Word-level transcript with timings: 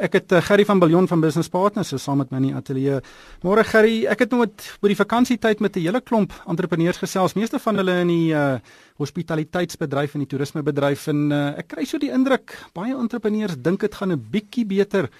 Ek 0.00 0.14
het 0.16 0.32
uh, 0.32 0.40
Gerry 0.40 0.64
van 0.64 0.80
Billion 0.80 1.04
van 1.08 1.20
Business 1.20 1.50
Partners 1.52 1.90
so 1.92 2.00
saam 2.00 2.22
met 2.22 2.30
my 2.32 2.38
in 2.40 2.46
die 2.48 2.54
ateljee. 2.56 3.00
Môre 3.44 3.64
Gerry, 3.68 4.06
ek 4.08 4.24
het 4.24 4.32
nou 4.32 4.46
met 4.46 4.64
oor 4.80 4.88
die 4.88 4.96
vakansietyd 4.96 5.60
met 5.60 5.76
'n 5.76 5.84
hele 5.84 6.00
klomp 6.00 6.32
entrepreneurs 6.48 7.02
gesels, 7.02 7.36
meeste 7.36 7.58
van 7.58 7.76
hulle 7.76 8.00
in 8.00 8.08
die 8.08 8.32
uh, 8.32 8.56
hospitaliteitsbedryf 8.96 10.14
en 10.14 10.24
die 10.24 10.30
toerismebedryf 10.30 11.06
en 11.12 11.20
uh, 11.32 11.58
ek 11.60 11.68
kry 11.74 11.84
so 11.84 11.98
die 11.98 12.12
indruk 12.12 12.56
baie 12.72 12.96
entrepreneurs 12.96 13.60
dink 13.60 13.80
dit 13.80 13.94
gaan 13.94 14.12
'n 14.12 14.24
bietjie 14.30 14.64
beter 14.64 15.10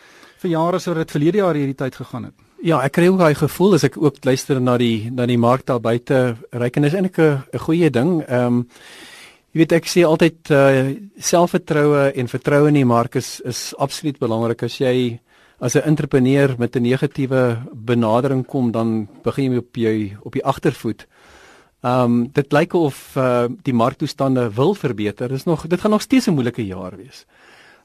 vir 0.40 0.50
jare 0.50 0.76
as 0.76 0.86
wat 0.86 0.96
dit 0.96 1.10
verlede 1.10 1.38
jaar 1.38 1.54
hierdie 1.54 1.76
tyd 1.76 1.94
gegaan 1.94 2.24
het. 2.24 2.34
Ja, 2.62 2.80
ek 2.80 2.92
kry 2.92 3.08
ook 3.08 3.18
daai 3.18 3.34
gevoel 3.34 3.74
as 3.74 3.84
ek 3.84 3.96
ook 3.96 4.24
luister 4.24 4.60
na 4.60 4.78
die 4.78 5.10
na 5.10 5.26
die 5.26 5.38
mark 5.38 5.66
daar 5.66 5.80
buite. 5.80 6.36
Reikenis 6.52 6.92
is 6.92 6.96
eintlik 6.96 7.18
'n 7.18 7.58
goeie 7.58 7.90
ding. 7.90 8.24
Ehm 8.28 8.46
um, 8.46 8.68
Jy 9.50 9.64
weet 9.64 9.72
ek 9.72 9.88
sê 9.90 10.04
altyd 10.06 10.50
uh, 10.54 10.94
selfvertroue 11.18 12.12
en 12.14 12.28
vertroue 12.30 12.68
in 12.70 12.76
die 12.78 12.86
mark 12.86 13.16
is 13.18 13.40
is 13.42 13.74
absoluut 13.82 14.20
belangrik 14.22 14.62
as 14.62 14.78
jy 14.78 15.18
as 15.58 15.74
'n 15.74 15.88
entrepreneur 15.90 16.54
met 16.58 16.76
'n 16.76 16.82
negatiewe 16.82 17.58
benadering 17.74 18.46
kom 18.46 18.70
dan 18.70 19.08
begin 19.24 19.52
jy 19.52 19.58
op 19.58 19.76
jou 19.76 20.18
op 20.22 20.32
die 20.32 20.44
agtervoet. 20.44 21.06
Ehm 21.82 22.04
um, 22.04 22.30
dit 22.32 22.52
lyk 22.52 22.72
of 22.74 23.16
uh, 23.16 23.48
die 23.62 23.74
marktoestande 23.74 24.50
wil 24.54 24.74
verbeter. 24.74 25.28
Dis 25.28 25.44
nog 25.44 25.66
dit 25.66 25.80
gaan 25.80 25.90
nog 25.90 26.02
steeds 26.02 26.26
'n 26.28 26.34
moeilike 26.34 26.66
jaar 26.66 26.96
wees. 26.96 27.26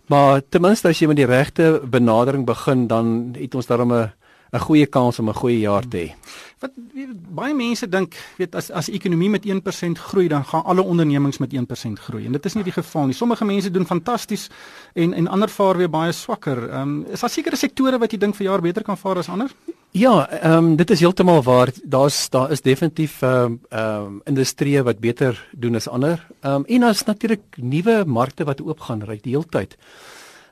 Maar 0.07 0.41
ten 0.49 0.61
minste 0.61 0.87
as 0.87 0.99
jy 0.99 1.07
met 1.07 1.17
die 1.17 1.25
regte 1.25 1.81
benadering 1.83 2.45
begin 2.45 2.87
dan 2.87 3.33
het 3.39 3.55
ons 3.55 3.65
daarmee 3.65 4.03
'n 4.03 4.11
'n 4.53 4.59
goeie 4.59 4.85
kans 4.85 5.19
om 5.19 5.29
'n 5.29 5.33
goeie 5.33 5.59
jaar 5.59 5.87
te 5.87 5.97
hê. 5.97 6.13
Wat 6.59 6.71
weet, 6.93 7.09
baie 7.35 7.53
mense 7.53 7.87
dink, 7.89 8.15
weet 8.37 8.55
as 8.55 8.71
as 8.71 8.85
die 8.85 8.95
ekonomie 8.95 9.29
met 9.29 9.45
1% 9.45 9.99
groei, 9.99 10.27
dan 10.27 10.45
gaan 10.45 10.63
alle 10.63 10.81
ondernemings 10.81 11.37
met 11.37 11.53
1% 11.53 11.99
groei. 11.99 12.25
En 12.25 12.31
dit 12.31 12.45
is 12.45 12.53
nie 12.53 12.63
die 12.63 12.73
geval 12.73 13.05
nie. 13.05 13.13
Sommige 13.13 13.45
mense 13.45 13.71
doen 13.71 13.85
fantasties 13.85 14.49
en 14.93 15.13
en 15.13 15.27
ander 15.27 15.49
vaar 15.49 15.77
weer 15.77 15.89
baie 15.89 16.11
swakker. 16.11 16.69
Ehm 16.69 16.81
um, 16.81 17.05
is 17.11 17.19
daar 17.19 17.29
sekere 17.29 17.55
sektore 17.55 17.97
wat 17.97 18.11
jy 18.11 18.17
dink 18.17 18.35
vir 18.35 18.45
jaar 18.45 18.61
beter 18.61 18.83
kan 18.83 18.97
vaar 18.97 19.17
as 19.17 19.29
ander? 19.29 19.51
Ja, 19.91 20.29
ehm 20.29 20.57
um, 20.57 20.75
dit 20.75 20.89
is 20.91 20.99
heeltemal 20.99 21.43
waar. 21.43 21.69
Daar's 21.83 22.29
daar 22.29 22.51
is 22.51 22.61
definitief 22.61 23.21
ehm 23.21 23.31
um, 23.31 23.59
ehm 23.69 24.05
um, 24.05 24.21
industrieë 24.25 24.83
wat 24.83 24.99
beter 24.99 25.47
doen 25.51 25.75
as 25.75 25.87
ander. 25.87 26.27
Ehm 26.41 26.53
um, 26.53 26.65
en 26.65 26.81
daar's 26.81 27.03
natuurlik 27.03 27.43
nuwe 27.55 28.03
markte 28.05 28.43
wat 28.43 28.61
oopgaan 28.61 29.03
ry 29.03 29.19
die 29.21 29.31
hele 29.31 29.49
tyd. 29.49 29.77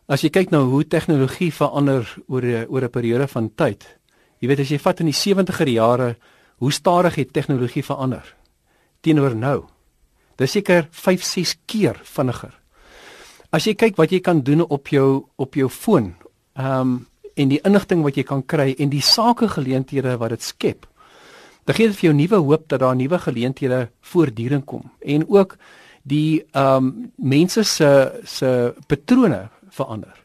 As 0.08 0.22
jy 0.22 0.30
kyk 0.30 0.52
na 0.52 0.60
hoe 0.68 0.84
tegnologie 0.84 1.52
verander 1.52 2.04
oor 2.28 2.44
oor 2.68 2.84
'n 2.84 2.90
periode 2.90 3.28
van 3.28 3.50
tyd. 3.56 3.84
Jy 4.40 4.48
weet 4.48 4.60
as 4.60 4.70
jy 4.70 4.80
vat 4.80 5.00
in 5.00 5.06
die 5.06 5.16
70er 5.16 5.68
jare, 5.68 6.18
hoe 6.58 6.72
stadig 6.72 7.16
het 7.16 7.34
tegnologie 7.34 7.84
verander 7.84 8.36
teenoor 9.02 9.36
nou. 9.36 9.64
Dis 10.40 10.52
seker 10.52 10.88
5, 10.92 11.24
6 11.24 11.56
keer 11.66 12.00
vinniger. 12.04 12.54
As 13.54 13.68
jy 13.68 13.76
kyk 13.76 13.98
wat 13.98 14.12
jy 14.12 14.20
kan 14.20 14.42
doen 14.42 14.62
op 14.62 14.88
jou 14.88 15.26
op 15.36 15.56
jou 15.56 15.70
foon, 15.70 16.16
ehm 16.56 16.82
um, 16.82 17.08
en 17.34 17.50
die 17.50 17.62
inligting 17.66 18.04
wat 18.06 18.14
jy 18.16 18.24
kan 18.24 18.44
kry 18.46 18.76
en 18.78 18.92
die 18.92 19.02
sakegeleenthede 19.02 20.18
wat 20.22 20.36
dit 20.36 20.44
skep. 20.46 20.86
Dit 21.66 21.76
gee 21.76 21.90
vir 21.90 22.10
jou 22.10 22.14
nuwe 22.14 22.40
hoop 22.46 22.68
dat 22.70 22.84
daar 22.84 22.96
nuwe 22.96 23.18
geleenthede 23.18 23.90
voortdurend 24.02 24.66
kom 24.66 24.92
en 25.02 25.26
ook 25.30 25.58
die 26.04 26.44
ehm 26.52 26.86
um, 26.86 27.12
mense 27.18 27.64
se 27.64 28.22
se 28.24 28.74
patrone 28.88 29.50
verander. 29.74 30.16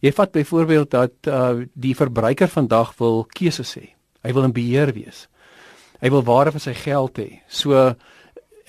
Jy 0.00 0.12
vat 0.16 0.32
byvoorbeeld 0.32 0.90
dat 0.90 1.28
uh 1.28 1.66
die 1.74 1.94
verbruiker 1.96 2.48
vandag 2.48 2.94
wil 2.98 3.26
keuses 3.36 3.74
hê. 3.76 3.90
Hy 4.24 4.32
wil 4.32 4.48
in 4.48 4.56
beheer 4.56 4.92
wees. 4.96 5.26
Hy 6.00 6.10
wil 6.12 6.24
waarde 6.24 6.54
vir 6.56 6.64
sy 6.64 6.74
geld 6.74 7.20
hê. 7.20 7.28
So 7.48 7.94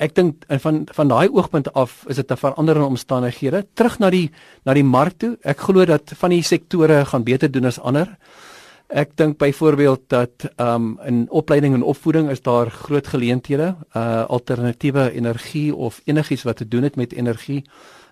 ek 0.02 0.16
dink 0.18 0.46
van 0.64 0.84
van 0.92 1.12
daai 1.12 1.30
oogpunt 1.30 1.72
af 1.74 2.04
is 2.10 2.16
dit 2.16 2.32
'n 2.32 2.38
veranderende 2.38 2.88
omstandighede. 2.88 3.66
Terug 3.74 4.00
na 4.00 4.10
die 4.10 4.32
na 4.66 4.74
die 4.74 4.84
mark 4.84 5.20
toe. 5.20 5.38
Ek 5.44 5.60
glo 5.60 5.86
dat 5.86 6.12
van 6.16 6.30
die 6.30 6.44
sektore 6.44 7.06
gaan 7.06 7.24
beter 7.24 7.52
doen 7.52 7.66
as 7.66 7.80
ander. 7.80 8.18
Ek 8.90 9.16
dink 9.16 9.38
byvoorbeeld 9.38 10.02
dat 10.08 10.52
um 10.60 11.00
in 11.06 11.28
opleiding 11.30 11.74
en 11.74 11.84
opvoeding 11.84 12.30
is 12.30 12.42
daar 12.42 12.68
groot 12.70 13.08
geleenthede, 13.08 13.76
uh 13.96 14.26
alternatiewe 14.28 15.12
energie 15.12 15.76
of 15.76 16.02
enigiets 16.06 16.44
wat 16.44 16.58
te 16.58 16.68
doen 16.68 16.84
het 16.84 16.96
met 16.96 17.14
energie, 17.14 17.64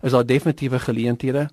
is 0.01 0.11
daar 0.11 0.25
definitiewe 0.25 0.79
geleenthede. 0.79 1.49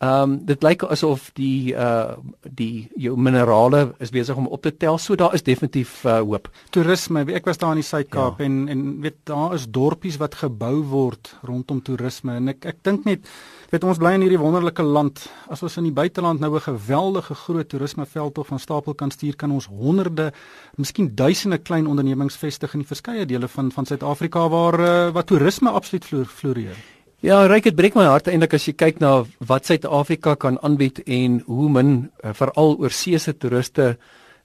Ehm 0.00 0.22
um, 0.22 0.36
dit 0.48 0.62
lyk 0.64 0.80
asof 0.88 1.26
die 1.36 1.74
uh 1.76 2.16
die 2.56 2.88
jou 2.96 3.18
minerale 3.20 3.82
is 4.00 4.08
besig 4.08 4.36
om 4.40 4.46
op 4.48 4.62
te 4.64 4.72
tel. 4.72 4.96
So 4.98 5.14
daar 5.14 5.34
is 5.36 5.42
definitief 5.44 6.04
uh 6.08 6.22
hoop. 6.24 6.48
Toerisme, 6.72 7.26
ek 7.28 7.44
was 7.44 7.58
daar 7.60 7.74
in 7.76 7.82
die 7.82 7.84
Suid-Kaap 7.84 8.38
ja. 8.40 8.46
en 8.46 8.68
en 8.72 8.84
weet 9.04 9.18
daar 9.28 9.52
is 9.54 9.66
dorpies 9.68 10.16
wat 10.16 10.38
gebou 10.40 10.78
word 10.88 11.34
rondom 11.44 11.82
toerisme 11.84 12.32
en 12.32 12.48
ek 12.48 12.64
ek 12.64 12.78
dink 12.88 13.04
net 13.04 13.28
weet 13.70 13.84
ons 13.84 14.00
bly 14.00 14.14
in 14.16 14.24
hierdie 14.24 14.40
wonderlike 14.40 14.82
land. 14.82 15.20
As 15.52 15.60
ons 15.62 15.76
in 15.76 15.90
die 15.90 15.92
buiteland 15.92 16.40
nou 16.40 16.54
'n 16.54 16.60
geweldige 16.60 17.34
groot 17.34 17.68
toerismeveld 17.68 18.38
of 18.38 18.46
van 18.46 18.58
stapel 18.58 18.94
kan 18.94 19.10
stuur, 19.10 19.36
kan 19.36 19.50
ons 19.50 19.66
honderde, 19.66 20.32
miskien 20.76 21.14
duisende 21.14 21.58
klein 21.58 21.86
ondernemings 21.86 22.36
vestig 22.36 22.72
in 22.72 22.80
die 22.80 22.88
verskeie 22.88 23.26
dele 23.26 23.48
van 23.48 23.70
van 23.70 23.86
Suid-Afrika 23.86 24.48
waar 24.48 24.80
uh, 24.80 25.12
wat 25.12 25.26
toerisme 25.26 25.70
absoluut 25.70 26.04
floreer. 26.26 26.76
Ja, 27.20 27.42
ryk 27.44 27.66
dit 27.68 27.76
breek 27.76 27.96
my 27.98 28.06
hart 28.08 28.30
eintlik 28.32 28.54
as 28.56 28.64
jy 28.64 28.72
kyk 28.80 29.02
na 29.02 29.10
wat 29.44 29.66
Suid-Afrika 29.68 30.38
kan 30.40 30.54
aanbied 30.64 31.02
en 31.04 31.34
hoe 31.44 31.66
min 31.68 31.90
uh, 32.24 32.30
veral 32.32 32.78
oorseese 32.80 33.34
toeriste 33.36 33.92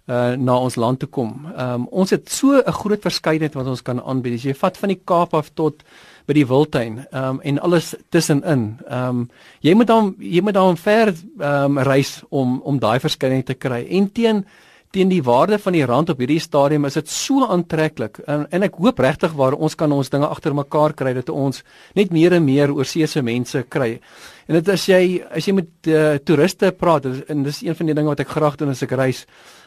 uh 0.06 0.36
na 0.38 0.53
ons 0.62 0.75
land 0.78 1.00
toe 1.02 1.08
kom. 1.09 1.31
Um 1.58 1.88
ons 1.90 2.12
het 2.13 2.28
so 2.30 2.53
'n 2.53 2.72
groot 2.72 3.02
verskeidenheid 3.02 3.56
wat 3.56 3.66
ons 3.66 3.81
kan 3.81 4.00
aanbied. 4.00 4.36
As 4.36 4.44
jy 4.44 4.53
vat 4.53 4.78
van 4.78 4.90
die 4.90 5.02
Kaap 5.06 5.34
af 5.34 5.50
tot 5.56 5.81
by 6.28 6.34
die 6.34 6.46
Wildtuin, 6.46 7.08
um 7.12 7.40
en 7.41 7.59
alles 7.59 7.96
tussenin. 8.12 8.78
Um 8.90 9.30
jy 9.62 9.74
moet 9.74 9.88
dan 9.88 10.16
jy 10.19 10.42
moet 10.42 10.53
dan 10.53 10.78
ver 10.78 11.13
um 11.40 11.80
reis 11.80 12.22
om 12.30 12.62
om 12.62 12.80
daai 12.80 13.00
verskeidenheid 13.00 13.46
te 13.46 13.53
kry. 13.56 13.88
En 13.90 14.12
teen 14.12 14.46
teen 14.95 15.11
die 15.11 15.23
waarde 15.23 15.57
van 15.59 15.75
die 15.75 15.83
rand 15.85 16.09
op 16.13 16.22
hierdie 16.23 16.39
stadium 16.39 16.88
is 16.88 16.95
dit 16.95 17.09
so 17.11 17.47
aantreklik 17.51 18.22
en 18.31 18.45
en 18.56 18.66
ek 18.67 18.78
hoop 18.79 19.01
regtig 19.03 19.35
waar 19.35 19.57
ons 19.57 19.75
kan 19.75 19.91
ons 19.91 20.11
dinge 20.13 20.29
agter 20.31 20.56
mekaar 20.56 20.95
kry 20.95 21.13
dat 21.17 21.31
ons 21.33 21.63
net 22.00 22.13
meer 22.16 22.38
en 22.38 22.45
meer 22.45 22.72
oorseese 22.72 23.23
mense 23.25 23.63
kry. 23.69 24.00
En 24.47 24.59
dit 24.59 24.72
as 24.72 24.88
jy 24.88 25.01
as 25.35 25.47
jy 25.47 25.56
met 25.57 25.89
uh, 25.89 26.16
toeriste 26.23 26.72
praat 26.79 27.09
en 27.28 27.44
dis 27.44 27.61
een 27.66 27.75
van 27.75 27.91
die 27.91 27.97
dinge 27.97 28.13
wat 28.13 28.23
ek 28.23 28.31
graag 28.38 28.59
doen 28.61 28.72
as 28.72 28.83
ek 28.85 28.95
reis 28.95 29.25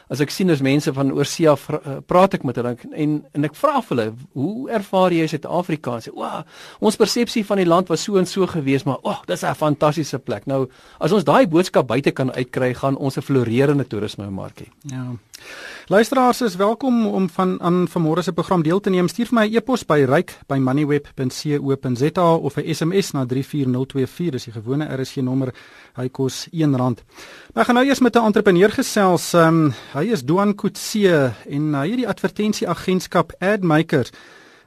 as 0.09 0.21
ek 0.21 0.31
sien 0.33 0.49
as 0.49 0.61
mense 0.65 0.91
van 0.93 1.11
oorsee 1.13 1.49
af 1.49 1.67
eh, 1.69 1.99
praat 2.05 2.33
ek 2.39 2.43
met 2.47 2.57
hulle 2.59 2.75
en 2.91 3.15
en 3.33 3.49
ek 3.49 3.55
vra 3.55 3.81
hulle 3.89 4.09
hoe 4.33 4.69
ervaar 4.79 5.13
jy 5.13 5.27
Suid-Afrika? 5.29 5.95
En 5.95 6.05
sê 6.05 6.13
o 6.13 6.29
ons 6.85 6.99
persepsie 6.99 7.45
van 7.45 7.61
die 7.61 7.69
land 7.69 7.89
was 7.89 8.03
so 8.03 8.17
en 8.17 8.25
so 8.29 8.47
gewees 8.47 8.85
maar 8.89 8.99
o 9.03 9.13
oh, 9.13 9.21
dis 9.27 9.43
'n 9.43 9.55
fantastiese 9.55 10.19
plek. 10.19 10.47
Nou 10.47 10.67
as 10.99 11.11
ons 11.11 11.23
daai 11.23 11.47
boodskap 11.47 11.87
buite 11.87 12.11
kan 12.11 12.31
uitkry 12.31 12.73
gaan 12.73 12.97
ons 12.97 13.17
'n 13.17 13.21
floreerende 13.21 13.87
toerismemark 13.87 14.59
hê 14.59 14.67
ja 14.91 15.05
Luisteraars 15.89 16.41
is 16.41 16.55
welkom 16.55 17.07
om 17.07 17.29
van 17.29 17.61
aan 17.61 17.87
vanmôre 17.89 18.21
se 18.21 18.33
program 18.33 18.61
deel 18.61 18.79
te 18.79 18.89
neem. 18.89 19.07
Stuur 19.07 19.25
vir 19.25 19.39
my 19.39 19.47
'n 19.47 19.55
e-pos 19.55 19.85
by 19.85 20.05
ryk@moneyweb.co.za 20.05 22.33
of 22.33 22.57
'n 22.57 22.73
SMS 22.73 23.11
na 23.11 23.25
34024. 23.25 24.31
Dis 24.31 24.43
die 24.43 24.53
gewone 24.53 24.85
RSG 24.85 25.15
nommer. 25.21 25.53
Hy 25.95 26.09
kos 26.09 26.47
R1. 26.51 26.97
Ek 27.53 27.65
gaan 27.65 27.75
nou 27.75 27.85
eers 27.85 27.99
met 27.99 28.15
'n 28.15 28.25
entrepreneur 28.25 28.71
gesels. 28.71 29.33
Um, 29.33 29.73
hy 29.93 30.11
is 30.11 30.23
Duan 30.23 30.55
Kutse 30.55 31.33
en 31.49 31.73
hy 31.73 31.89
het 31.89 31.97
die 31.97 32.07
advertensieagentskap 32.07 33.33
Admaker 33.39 34.09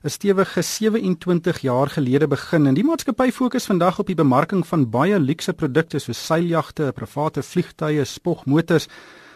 'n 0.03 0.10
stewige 0.10 0.62
27 0.62 1.60
jaar 1.60 1.89
gelede 1.89 2.28
begin. 2.28 2.66
En 2.66 2.75
die 2.75 2.84
maatskappy 2.84 3.31
fokus 3.31 3.66
vandag 3.66 3.99
op 3.99 4.06
die 4.06 4.15
bemarking 4.15 4.66
van 4.66 4.91
baie 4.91 5.21
luukse 5.21 5.53
produkte 5.53 5.99
soos 5.99 6.27
seiljagte, 6.27 6.93
private 6.94 7.43
vliegtye, 7.43 8.04
spogmotors 8.04 8.89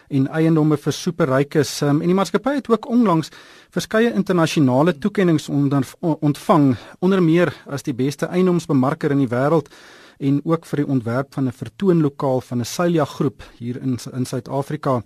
en 0.09 0.27
eiendomme 0.27 0.77
vir 0.77 0.93
superrykes 0.93 1.81
um, 1.81 2.01
en 2.01 2.07
die 2.07 2.15
maatskappy 2.15 2.57
het 2.59 2.69
ook 2.71 2.89
onlangs 2.89 3.31
verskeie 3.75 4.13
internasionale 4.13 4.95
toekenninge 4.97 5.83
ontvang 5.99 6.75
onder 6.99 7.23
meer 7.23 7.53
as 7.67 7.83
die 7.83 7.93
beste 7.93 8.29
eiendomsbemarker 8.31 9.11
in 9.11 9.25
die 9.25 9.31
wêreld 9.31 9.71
en 10.17 10.39
ook 10.43 10.65
vir 10.65 10.83
die 10.83 10.89
ontwerp 10.89 11.33
van 11.33 11.47
'n 11.47 11.51
vertoonlokaal 11.51 12.41
van 12.41 12.59
'n 12.59 12.65
seiljaggroep 12.65 13.43
hier 13.57 13.81
in 13.81 13.99
in 14.13 14.25
Suid-Afrika. 14.25 15.03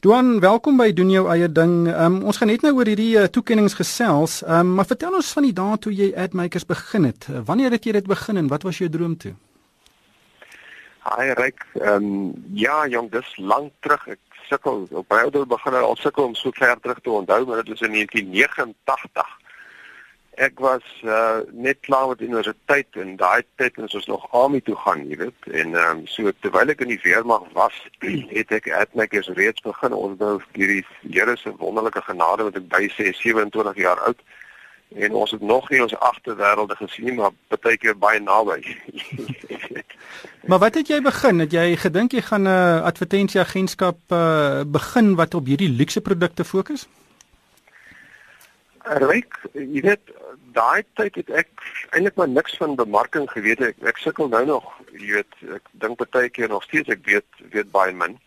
Duan, 0.00 0.40
welkom 0.40 0.76
by 0.76 0.92
doen 0.92 1.10
jou 1.10 1.28
eie 1.28 1.52
ding. 1.52 1.88
Um, 1.88 2.22
ons 2.22 2.36
gaan 2.36 2.48
net 2.48 2.62
nou 2.62 2.72
oor 2.74 2.86
hierdie 2.86 3.18
uh, 3.18 3.24
toekenninge 3.24 3.74
gesels, 3.76 4.42
um, 4.48 4.74
maar 4.74 4.86
vertel 4.86 5.14
ons 5.14 5.32
van 5.32 5.42
die 5.42 5.52
dae 5.52 5.78
toe 5.78 5.92
jy 5.92 6.14
Admakers 6.16 6.64
begin 6.64 7.04
het. 7.04 7.26
Uh, 7.30 7.40
wanneer 7.44 7.70
het 7.70 7.84
jy 7.84 7.92
dit 7.92 8.06
begin 8.06 8.36
en 8.36 8.48
wat 8.48 8.62
was 8.62 8.78
jou 8.78 8.88
droom 8.88 9.16
toe? 9.16 9.34
Hi 11.00 11.32
Ryk, 11.32 11.66
ehm 11.80 12.04
um, 12.04 12.32
ja, 12.52 12.86
jong, 12.88 13.10
dis 13.10 13.36
lank 13.36 13.72
terug. 13.80 14.08
Ek 14.08 14.18
sukkel 14.50 14.86
op 15.02 15.08
baie 15.12 15.28
oudel 15.28 15.46
begin 15.50 15.78
al 15.80 16.00
sukkel 16.00 16.30
om 16.30 16.34
so 16.38 16.50
ver 16.62 16.80
terug 16.80 17.00
te 17.04 17.14
onthou 17.20 17.44
maar 17.46 17.62
dit 17.62 17.72
was 17.74 17.86
in 17.88 17.96
1989 17.98 19.36
ek 20.46 20.60
was 20.64 20.84
uh, 21.04 21.40
net 21.66 21.80
klaar 21.86 22.08
met 22.08 22.22
universiteit 22.24 23.00
en 23.02 23.16
daai 23.20 23.42
tyd 23.60 23.76
het 23.76 23.94
ons 23.96 24.10
nog 24.12 24.28
army 24.42 24.60
toe 24.66 24.76
gaan 24.84 25.06
jy 25.10 25.18
weet 25.24 25.48
en 25.62 25.74
um, 25.84 26.04
so 26.14 26.32
terwyl 26.44 26.74
ek 26.74 26.84
in 26.86 26.94
die 26.94 27.02
weermag 27.06 27.48
was 27.58 27.76
het 28.36 28.54
ek 28.60 28.70
atmakers 28.82 29.32
reeds 29.40 29.66
begin 29.66 29.96
ons 30.02 30.20
nou 30.22 30.36
hierdie 30.58 30.84
Here 31.00 31.36
se 31.36 31.52
wonderlike 31.58 32.02
genade 32.06 32.46
wat 32.46 32.60
ek 32.60 32.70
by 32.72 32.86
sê 32.94 33.10
27 33.22 33.82
jaar 33.84 34.00
oud 34.10 34.22
en 34.94 35.14
ons 35.14 35.30
het 35.30 35.40
nog 35.40 35.70
nie 35.70 35.82
ons 35.82 35.94
agterwêrelde 35.94 36.76
gesien 36.76 37.04
nie, 37.04 37.14
maar 37.14 37.30
baie 37.62 37.76
keer 37.78 37.98
baie 37.98 38.20
naby. 38.20 38.58
maar 40.50 40.58
wat 40.58 40.74
het 40.74 40.88
jy 40.90 40.98
begin? 41.02 41.38
Het 41.44 41.52
jy 41.54 41.66
gedink 41.78 42.12
jy 42.12 42.22
gaan 42.26 42.42
'n 42.42 42.50
uh, 42.50 42.82
advertensieagentskap 42.90 43.98
uh, 44.12 44.62
begin 44.66 45.14
wat 45.14 45.34
op 45.34 45.46
hierdie 45.46 45.70
luukse 45.70 46.00
produkte 46.00 46.44
fokus? 46.44 46.88
Ryk, 48.82 49.38
jy 49.52 49.80
weet, 49.84 50.10
daai 50.52 50.82
tyd 50.98 51.14
het 51.14 51.30
ek 51.30 51.48
eintlik 51.94 52.16
maar 52.18 52.28
niks 52.28 52.56
van 52.58 52.74
bemarking 52.74 53.30
geweet. 53.30 53.60
Ek, 53.60 53.76
ek 53.86 54.02
sukkel 54.02 54.28
nou 54.28 54.44
nog, 54.46 54.66
jy 54.92 55.12
weet, 55.20 55.38
ek 55.54 55.70
dink 55.72 56.02
baie 56.10 56.28
keer 56.28 56.48
nog 56.48 56.66
steeds 56.66 56.88
ek 56.88 57.06
weet 57.06 57.28
weet 57.54 57.70
baie 57.70 57.94
min. 57.94 58.18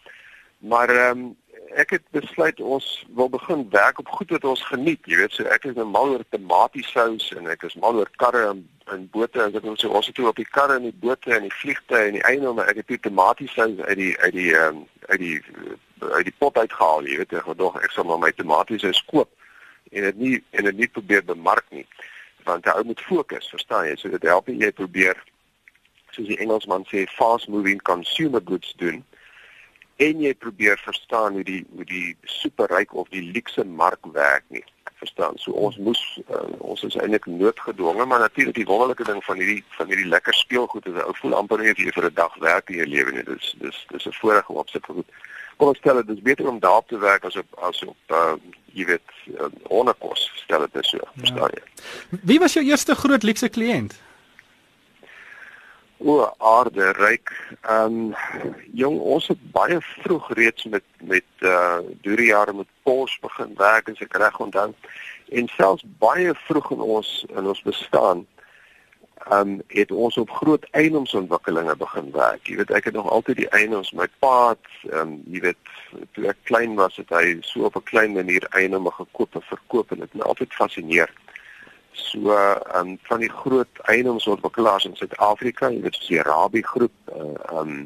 Maar 0.63 0.89
ehm 0.89 1.19
um, 1.19 1.35
ek 1.75 1.89
het 1.95 2.03
besluit 2.15 2.59
ons 2.61 3.05
wil 3.17 3.29
begin 3.29 3.69
werk 3.69 3.99
op 3.99 4.09
goed 4.09 4.29
wat 4.29 4.45
ons 4.45 4.61
geniet. 4.67 5.01
Jy 5.09 5.17
weet, 5.21 5.33
so 5.33 5.47
ek 5.53 5.65
is 5.69 5.75
nou 5.77 5.85
mal 5.89 6.13
oor 6.13 6.23
tomatiesous 6.29 7.31
en 7.37 7.49
ek 7.51 7.65
is 7.67 7.75
mal 7.81 7.97
oor 7.99 8.09
karre 8.21 8.43
en, 8.51 8.61
en 8.93 9.05
bote 9.13 9.41
ek 9.41 9.57
het 9.57 9.67
so 9.81 9.89
ons 9.89 10.09
het 10.09 10.15
toe 10.15 10.27
op 10.29 10.39
die 10.39 10.49
karre 10.49 10.77
en 10.79 10.87
die 10.89 10.95
bote 11.05 11.33
en 11.33 11.47
die 11.47 11.55
vliegtye 11.61 12.01
en 12.09 12.17
die 12.17 12.25
eienaar 12.29 12.57
maar 12.57 12.71
ek 12.71 12.83
het 12.83 12.93
die 12.93 13.01
tomatiesous 13.07 13.79
uit 13.81 13.97
die 13.99 14.13
uit 14.19 14.33
die 14.37 14.49
um, 14.59 14.83
uit 15.09 15.19
die 15.19 15.37
uit 16.03 16.25
die 16.27 16.35
pot 16.37 16.57
uitgehaal, 16.57 17.07
jy 17.07 17.21
weet, 17.21 17.37
ek 17.39 17.53
dog 17.57 17.77
ek 17.81 17.93
sal 17.95 18.07
maar 18.09 18.21
my 18.21 18.31
tomatiesous 18.35 19.03
koop 19.09 19.31
en 19.93 20.09
dit 20.09 20.19
nie 20.25 20.35
en 20.51 20.69
dit 20.69 20.81
nie 20.83 20.89
probeer 20.89 21.23
bemark 21.25 21.65
nie. 21.71 21.85
Want 22.43 22.65
jy 22.67 22.81
moet 22.85 23.01
fokus, 23.07 23.47
verstaan 23.53 23.87
jy? 23.87 23.95
So 24.01 24.11
dit 24.11 24.25
help 24.27 24.49
jy 24.51 24.71
probeer 24.75 25.19
soos 26.13 26.27
die 26.29 26.37
Engelsman 26.43 26.85
sê 26.91 27.07
fast 27.17 27.49
moving 27.49 27.81
consumer 27.87 28.41
goods 28.45 28.73
doen 28.81 29.01
en 29.95 30.21
jy 30.21 30.33
probeer 30.33 30.79
verstaan 30.83 31.33
hoe 31.33 31.43
die 31.43 31.65
hoe 31.75 31.85
die 31.85 32.15
superryk 32.23 32.93
of 32.93 33.09
die 33.13 33.23
luukse 33.31 33.65
mark 33.65 34.05
werk 34.13 34.43
nie. 34.47 34.63
Verstaan. 35.03 35.37
So 35.37 35.51
ons 35.51 35.77
moes 35.77 36.01
uh, 36.29 36.47
ons 36.63 36.83
is 36.87 36.95
eintlik 36.95 37.25
noodgedwonge 37.27 38.05
maar 38.05 38.23
natuurlik 38.23 38.55
die 38.55 38.69
wonderlike 38.69 39.03
ding 39.03 39.19
van 39.23 39.41
hierdie 39.41 39.63
van 39.77 39.91
hierdie 39.91 40.07
lekker 40.07 40.33
speelgoed 40.33 40.87
is 40.87 41.01
ou 41.03 41.13
voel 41.19 41.37
amper 41.41 41.59
nie 41.59 41.75
vir 41.75 42.09
'n 42.09 42.13
dag 42.13 42.35
werk 42.39 42.69
in 42.69 42.81
jou 42.81 42.87
lewe 42.87 43.11
nie. 43.11 43.23
Dis 43.23 43.55
dis 43.59 43.85
dis 43.91 44.07
'n 44.07 44.17
voorreg 44.21 44.49
om 44.49 44.57
op 44.63 44.69
sit 44.69 44.85
goed. 44.85 45.09
Kom 45.57 45.67
ons 45.67 45.77
stel 45.77 46.01
dit 46.01 46.15
is 46.17 46.21
beter 46.21 46.47
om 46.47 46.59
daar 46.59 46.85
te 46.87 46.97
werk 46.97 47.25
as 47.25 47.35
op 47.35 47.59
as 47.59 47.83
op 47.83 47.97
uh, 48.07 48.33
jy 48.73 48.85
weet 48.85 49.09
uh, 49.27 49.51
onderkos 49.69 50.31
stel 50.35 50.67
dit 50.71 50.85
so. 50.85 50.99
Verstaan 51.17 51.51
ja. 51.53 51.61
jy? 51.61 52.19
Wie 52.23 52.39
was 52.39 52.53
jou 52.53 52.65
eerste 52.65 52.95
groot 52.95 53.23
luukse 53.23 53.49
kliënt 53.49 53.93
O, 56.03 56.33
aarde 56.37 56.91
ryk. 56.91 57.31
Ehm 57.61 57.85
um, 57.85 58.15
jong, 58.75 58.99
ons 58.99 59.27
het 59.27 59.39
baie 59.55 59.77
vroeg 59.81 60.33
reeds 60.35 60.63
met 60.63 60.83
met 60.99 61.29
uh 61.39 61.79
drie 62.01 62.27
jaar 62.27 62.55
met 62.55 62.67
Porsche 62.83 63.21
begin 63.21 63.53
werk 63.55 63.89
as 63.89 64.03
ek 64.03 64.17
reg 64.19 64.39
onthou. 64.39 64.73
En 65.31 65.47
selfs 65.55 65.85
baie 66.03 66.33
vroeg 66.47 66.71
in 66.75 66.83
ons 66.97 67.11
in 67.29 67.47
ons 67.47 67.63
bestaan 67.63 68.25
ehm 69.31 69.39
um, 69.39 69.61
het 69.67 69.91
ons 69.91 70.17
op 70.17 70.29
groot 70.29 70.67
eiendomsontwikkelinge 70.71 71.75
begin 71.75 72.11
werk. 72.11 72.47
Jy 72.47 72.55
weet, 72.59 72.71
ek 72.75 72.91
het 72.91 72.99
nog 72.99 73.09
altyd 73.09 73.39
die 73.39 73.49
eiendoms 73.55 73.91
my 73.95 74.07
pa 74.19 74.49
het 74.49 74.71
ehm 74.91 74.99
um, 74.99 75.17
jy 75.31 75.39
weet, 75.47 75.73
toe 76.11 76.27
ek 76.33 76.43
klein 76.51 76.75
was 76.75 76.99
het 76.99 77.15
hy 77.15 77.37
so 77.47 77.63
op 77.69 77.79
'n 77.79 77.87
klein 77.91 78.11
manier 78.19 78.43
eiendomme 78.51 78.91
gekoop 78.91 79.35
en 79.39 79.51
verkoop 79.55 79.91
en 79.91 80.03
dit 80.03 80.11
het 80.11 80.19
my 80.19 80.27
altyd 80.27 80.53
fascineer. 80.53 81.13
So 81.93 82.33
um 82.75 82.97
van 83.09 83.19
die 83.19 83.29
groot 83.29 83.81
eiendomsontwikkelaars 83.91 84.85
in 84.85 84.95
Suid-Afrika, 84.95 85.69
jy 85.69 85.81
weet 85.85 85.99
soos 85.99 86.09
die 86.09 86.23
Rabie 86.25 86.65
groep, 86.65 86.95
uh, 87.13 87.59
um 87.59 87.83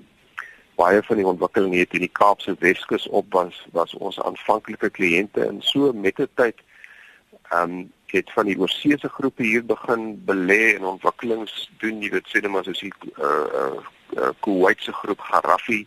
baie 0.77 1.01
van 1.03 1.17
die 1.17 1.25
ontwikkeling 1.27 1.73
hier 1.73 1.89
in 1.97 2.05
die 2.05 2.13
Kaapse 2.19 2.55
Weskus 2.61 3.07
op 3.09 3.33
was 3.33 3.57
was 3.75 3.95
ons 3.97 4.19
aanvanklike 4.21 4.89
kliënte. 4.93 5.43
En 5.43 5.61
so 5.61 5.91
met 5.93 6.15
die 6.21 6.29
tyd 6.39 6.63
um 7.53 7.87
het 8.13 8.31
van 8.31 8.47
die 8.47 8.55
oorseese 8.59 9.09
groepe 9.09 9.43
hier 9.43 9.65
begin 9.65 10.13
belê 10.25 10.77
en 10.77 10.85
ontwikkelings 10.93 11.69
doen, 11.81 11.99
jy 12.01 12.13
weet 12.13 12.29
sê 12.31 12.39
net 12.39 12.53
maar 12.53 12.67
soos 12.67 12.83
die 12.85 12.93
uh 13.19 13.75
uh 14.15 14.31
Kuwaitse 14.39 14.93
groep 14.95 15.19
Garafi 15.19 15.81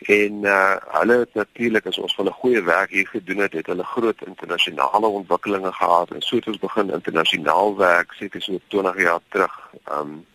En 0.00 0.32
uh 0.32 0.76
hulle 0.80 1.28
natuurlik 1.32 1.86
as 1.86 1.98
ons 1.98 2.14
van 2.14 2.26
'n 2.26 2.40
goeie 2.42 2.62
werk 2.62 2.90
hier 2.90 3.06
gedoen 3.06 3.38
het, 3.38 3.52
het 3.52 3.66
hulle 3.66 3.84
groot 3.84 4.22
internasionale 4.26 5.06
ontwikkelinge 5.06 5.72
gehad 5.72 6.10
en 6.10 6.22
so 6.22 6.36
het 6.36 6.46
ons 6.46 6.58
begin 6.58 6.90
internasionaal 6.90 7.76
werk 7.76 8.12
seker 8.12 8.42
so 8.42 8.60
20 8.66 9.00
jaar 9.02 9.20
terug. 9.28 9.70
Um 9.92 10.26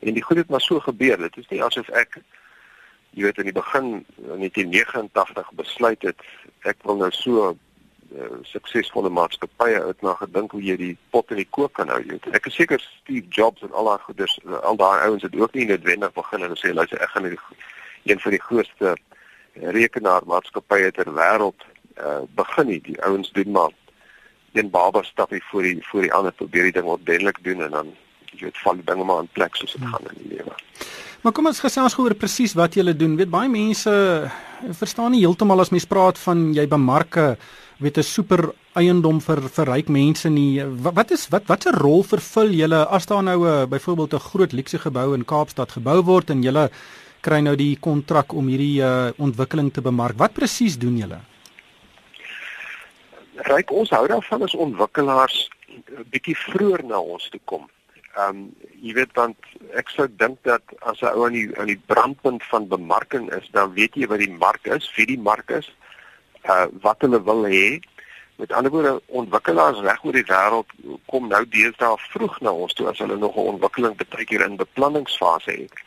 en 0.00 0.14
die 0.14 0.22
goed 0.22 0.36
het 0.36 0.48
maar 0.48 0.60
so 0.60 0.80
gebeur. 0.80 1.18
Dit 1.18 1.36
is 1.36 1.48
nie 1.48 1.64
asof 1.64 1.88
ek 1.88 2.20
jy 3.10 3.22
weet 3.22 3.38
in 3.38 3.44
die 3.44 3.52
begin 3.52 4.06
in 4.16 4.38
1989 4.38 5.50
besluit 5.52 6.02
het 6.02 6.20
ek 6.60 6.76
wil 6.82 6.96
nou 6.96 7.10
so 7.10 7.56
uh, 8.16 8.22
suksesvolle 8.42 9.08
maatskappye 9.08 9.82
uit 9.82 10.02
na 10.02 10.14
gedink 10.14 10.50
hoe 10.50 10.62
jy 10.62 10.76
die 10.76 10.96
pot 11.10 11.30
in 11.30 11.36
die 11.36 11.48
kook 11.50 11.72
kan 11.72 11.88
hou. 11.88 12.00
Weet. 12.06 12.26
Ek 12.32 12.46
is 12.46 12.54
seker 12.54 12.80
Steve 12.80 13.26
Jobs 13.28 13.62
en 13.62 13.72
al 13.72 13.84
daai 13.84 13.98
goeders 13.98 14.38
al 14.62 14.76
daai 14.76 15.04
ouens 15.08 15.22
het 15.22 15.36
ook 15.36 15.54
nie 15.54 15.66
noodwendig 15.66 16.12
begin 16.12 16.42
en 16.42 16.56
sê 16.56 16.72
luister 16.72 17.02
ek 17.02 17.14
gaan 17.16 17.28
nie 17.28 17.38
een 18.04 18.20
van 18.20 18.30
die 18.30 18.42
grootste 18.42 18.96
rekenaarmaatskappye 19.54 20.90
ter 20.96 21.10
wêreld 21.12 21.60
uh, 21.98 22.22
begin 22.34 22.66
nie. 22.66 22.80
Die 22.80 22.98
ouens 23.02 23.32
doen 23.32 23.50
maar 23.50 23.70
een 24.52 24.70
baba 24.70 25.02
stapie 25.02 25.42
voor 25.50 25.62
die 25.62 25.78
voor 25.90 26.02
die 26.02 26.12
ander 26.12 26.32
probeer 26.32 26.68
die 26.68 26.72
ding 26.72 26.88
ordentlik 26.88 27.38
doen 27.44 27.62
en 27.62 27.70
dan 27.70 27.94
jy 28.32 28.48
weet 28.48 28.60
val 28.64 28.80
die 28.80 28.88
dinge 28.88 29.04
maar 29.04 29.24
in 29.24 29.32
plek 29.32 29.56
soos 29.56 29.72
dit 29.76 29.88
gaan 29.88 30.08
in 30.12 30.20
die 30.22 30.36
lewe. 30.36 30.56
Maar 31.22 31.32
kom 31.32 31.46
ons 31.46 31.60
gesels 31.62 31.94
gou 31.94 32.06
oor 32.08 32.18
presies 32.18 32.56
wat 32.58 32.74
julle 32.74 32.96
doen. 32.98 33.16
Weet 33.16 33.30
baie 33.30 33.48
mense 33.48 33.92
verstaan 34.78 35.12
nie 35.14 35.22
heeltemal 35.22 35.62
as 35.62 35.70
mens 35.70 35.86
praat 35.86 36.18
van 36.18 36.48
jy 36.56 36.66
bemarke 36.68 37.36
weet 37.82 37.98
'n 37.98 38.02
super 38.02 38.52
eiendom 38.74 39.20
vir 39.20 39.40
vir 39.48 39.66
ryk 39.66 39.88
mense 39.88 40.28
nie. 40.28 40.62
Wat, 40.64 40.94
wat 40.94 41.10
is 41.10 41.28
wat 41.28 41.46
watse 41.46 41.70
rol 41.70 42.02
vervul 42.02 42.50
julle 42.50 42.86
as 42.86 43.06
daar 43.06 43.22
nou 43.22 43.46
'n 43.46 43.68
byvoorbeeld 43.68 44.14
'n 44.14 44.28
groot 44.30 44.52
luukse 44.52 44.78
gebou 44.78 45.14
in 45.14 45.24
Kaapstad 45.24 45.72
gebou 45.72 46.02
word 46.02 46.30
en 46.30 46.42
julle 46.42 46.70
kry 47.22 47.38
nou 47.44 47.54
die 47.58 47.76
kontrak 47.80 48.34
om 48.34 48.48
hierdie 48.50 48.82
uh, 48.82 49.10
ontwikkeling 49.22 49.70
te 49.74 49.84
bemark. 49.84 50.18
Wat 50.18 50.34
presies 50.34 50.78
doen 50.78 50.98
julle? 50.98 51.20
Ryk 53.46 53.70
ons 53.74 53.92
hou 53.94 54.02
daarvan 54.10 54.42
as 54.46 54.56
ontwikkelaars 54.66 55.38
'n 55.72 56.04
bietjie 56.12 56.36
vroeër 56.36 56.82
na 56.84 56.98
ons 57.00 57.28
toe 57.32 57.40
kom. 57.44 57.68
Ehm 58.16 58.28
um, 58.28 58.40
jy 58.82 58.92
weet 58.98 59.12
want 59.16 59.38
ek 59.80 59.88
sou 59.94 60.06
dink 60.22 60.42
dat 60.44 60.62
as 60.90 61.00
'n 61.00 61.14
ou 61.14 61.24
aan 61.26 61.36
die 61.38 61.48
aan 61.58 61.70
die 61.70 61.80
brandpunt 61.92 62.42
van 62.50 62.68
bemarking 62.68 63.30
is, 63.38 63.48
dan 63.52 63.72
weet 63.78 63.94
jy 63.94 64.06
wat 64.06 64.18
die 64.18 64.36
mark 64.44 64.66
is, 64.66 64.90
wie 64.96 65.06
die 65.06 65.22
mark 65.30 65.50
is, 65.50 65.70
uh 66.44 66.66
wat 66.82 67.00
hulle 67.00 67.22
wil 67.22 67.46
hê. 67.46 67.80
Met 68.36 68.52
ander 68.52 68.70
woorde, 68.70 69.00
ontwikkelaars 69.06 69.80
reg 69.86 70.04
oor 70.04 70.12
die 70.12 70.28
wêreld 70.34 70.68
kom 71.06 71.28
nou 71.28 71.44
deesdae 71.48 71.96
vroeg 72.10 72.40
na 72.40 72.52
ons 72.52 72.74
toe 72.74 72.88
as 72.90 72.98
hulle 72.98 73.16
nog 73.16 73.36
'n 73.36 73.54
ontwikkeling 73.54 73.96
baie 73.96 74.24
keer 74.24 74.44
in 74.44 74.56
beplanningsfase 74.56 75.50
het 75.62 75.80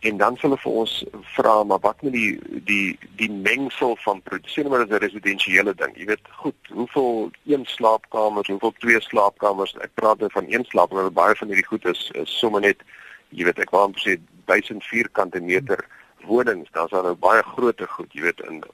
en 0.00 0.16
dan 0.16 0.36
sal 0.36 0.50
hulle 0.50 0.60
vir 0.62 0.76
ons 0.82 0.94
vra 1.34 1.54
maar 1.64 1.80
wat 1.82 2.02
met 2.06 2.12
die 2.12 2.60
die 2.70 2.98
die 3.20 3.30
mengsel 3.30 3.96
van 4.04 4.22
produseer 4.22 4.68
maar 4.68 4.84
dit 4.84 4.90
is 4.90 4.96
'n 4.96 5.04
residensiële 5.04 5.74
ding. 5.74 5.96
Jy 5.96 6.06
weet 6.06 6.28
goed 6.42 6.58
hoeveel 6.70 7.30
een 7.46 7.64
slaapkamer 7.66 8.46
hoeveel 8.46 8.74
twee 8.78 9.00
slaapkamers? 9.00 9.76
Ek 9.80 9.94
praat 9.94 10.18
net 10.20 10.32
van 10.32 10.44
een 10.48 10.64
slaapkamer 10.64 11.12
baie 11.12 11.34
van 11.34 11.48
hierdie 11.48 11.66
goed 11.66 11.84
is 11.84 12.10
is 12.14 12.38
sommer 12.38 12.60
net 12.60 12.82
jy 13.28 13.44
weet 13.44 13.58
ek 13.58 13.70
wou 13.70 13.82
amper 13.82 14.00
sê 14.00 14.18
1000 14.44 14.84
vierkante 14.84 15.40
meter 15.40 15.84
wonings. 16.26 16.70
Daar's 16.72 16.90
nou 16.90 17.14
baie 17.14 17.42
groot 17.42 17.80
goed 17.88 18.12
jy 18.12 18.22
weet 18.22 18.40
in 18.40 18.64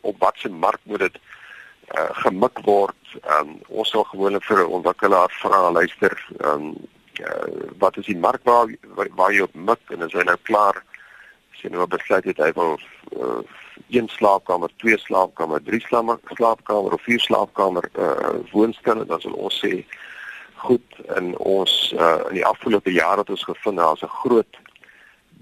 op 0.00 0.18
watse 0.18 0.48
mark 0.48 0.80
moet 0.84 0.98
dit 0.98 1.16
uh, 1.98 2.10
gemik 2.24 2.58
word? 2.64 2.96
Um, 3.28 3.60
ons 3.68 3.90
sal 3.90 4.04
gewoonlik 4.04 4.44
vir 4.44 4.58
'n 4.58 4.72
ontwikkelaar 4.78 5.30
vra 5.30 5.70
luister 5.70 6.28
um, 6.44 6.76
uh, 7.20 7.70
wat 7.78 7.96
is 7.96 8.06
die 8.06 8.16
mark 8.16 8.42
waar 8.44 8.70
waar 9.16 9.32
jy 9.32 9.42
op 9.42 9.54
mik 9.54 9.90
en 9.90 10.02
as 10.02 10.12
hy 10.12 10.24
nou 10.24 10.36
klaar? 10.42 10.82
Jy 11.62 11.70
nou 11.70 11.86
besluit 11.86 12.24
het 12.24 12.38
hy 12.42 12.50
wil 12.56 12.78
uh, 13.14 13.42
een 13.88 14.08
slaapkamer, 14.08 14.70
twee 14.76 14.98
slaapkamer, 14.98 15.62
drie 15.62 15.80
slaapkamer 15.80 16.92
of 16.92 17.02
vier 17.02 17.20
slaapkamer 17.20 17.86
uh, 17.94 18.40
woonstelle 18.52 19.06
dan 19.06 19.20
sal 19.20 19.36
ons 19.36 19.60
sê 19.62 19.84
goed 20.62 20.98
in 21.16 21.32
ons 21.38 21.72
uh, 21.98 22.18
in 22.30 22.38
die 22.40 22.46
afgelope 22.46 22.92
jaar 22.92 23.18
het 23.22 23.30
ons 23.30 23.44
gevind 23.44 23.78
daar's 23.78 24.02
'n 24.02 24.16
groot 24.22 24.58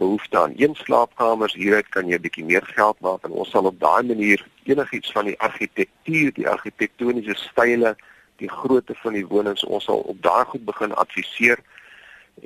behoefte 0.00 0.39
aan 0.39 0.53
een 0.57 0.75
slaapkamers. 0.75 1.55
Hieruit 1.55 1.89
kan 1.89 2.09
jy 2.09 2.17
'n 2.17 2.25
bietjie 2.27 2.45
meer 2.45 2.67
geld 2.77 3.00
maak. 3.00 3.25
En 3.25 3.31
ons 3.31 3.50
sal 3.50 3.65
op 3.65 3.81
daai 3.81 4.03
manier 4.03 4.47
enigiets 4.65 5.12
van 5.12 5.25
die 5.25 5.39
argitektuur, 5.39 6.33
die 6.33 6.49
argitektoniese 6.49 7.35
style 7.35 7.97
die 8.40 8.50
grootte 8.50 8.97
van 9.02 9.16
die 9.16 9.26
wonings 9.26 9.64
ons 9.64 9.87
sal 9.88 10.02
op 10.12 10.18
daai 10.25 10.44
goed 10.52 10.64
begin 10.64 10.97
adviseer 11.04 11.61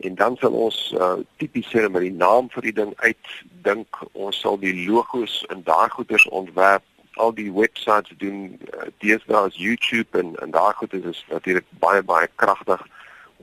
en 0.02 0.14
dan 0.14 0.36
sal 0.40 0.52
ons 0.52 0.78
uh, 0.98 1.12
tipies 1.38 1.68
sê 1.70 1.84
met 1.88 2.02
die 2.02 2.14
naam 2.14 2.48
vir 2.54 2.66
die 2.68 2.74
ding 2.80 2.92
uitdink. 3.04 4.00
Ons 4.12 4.40
sal 4.42 4.58
die 4.58 4.74
logos 4.86 5.42
in 5.54 5.62
daai 5.66 5.88
goeders 5.94 6.26
ontwerp 6.34 6.82
al 7.22 7.30
die 7.34 7.50
websites 7.54 8.10
doen 8.18 8.56
uh, 8.74 8.88
deesdae 9.04 9.38
as 9.38 9.58
YouTube 9.60 10.18
en 10.18 10.34
en 10.42 10.54
daai 10.54 10.74
goed 10.80 10.94
is 10.98 11.24
natuurlik 11.30 11.66
baie 11.84 12.02
baie 12.02 12.28
kragtig. 12.42 12.82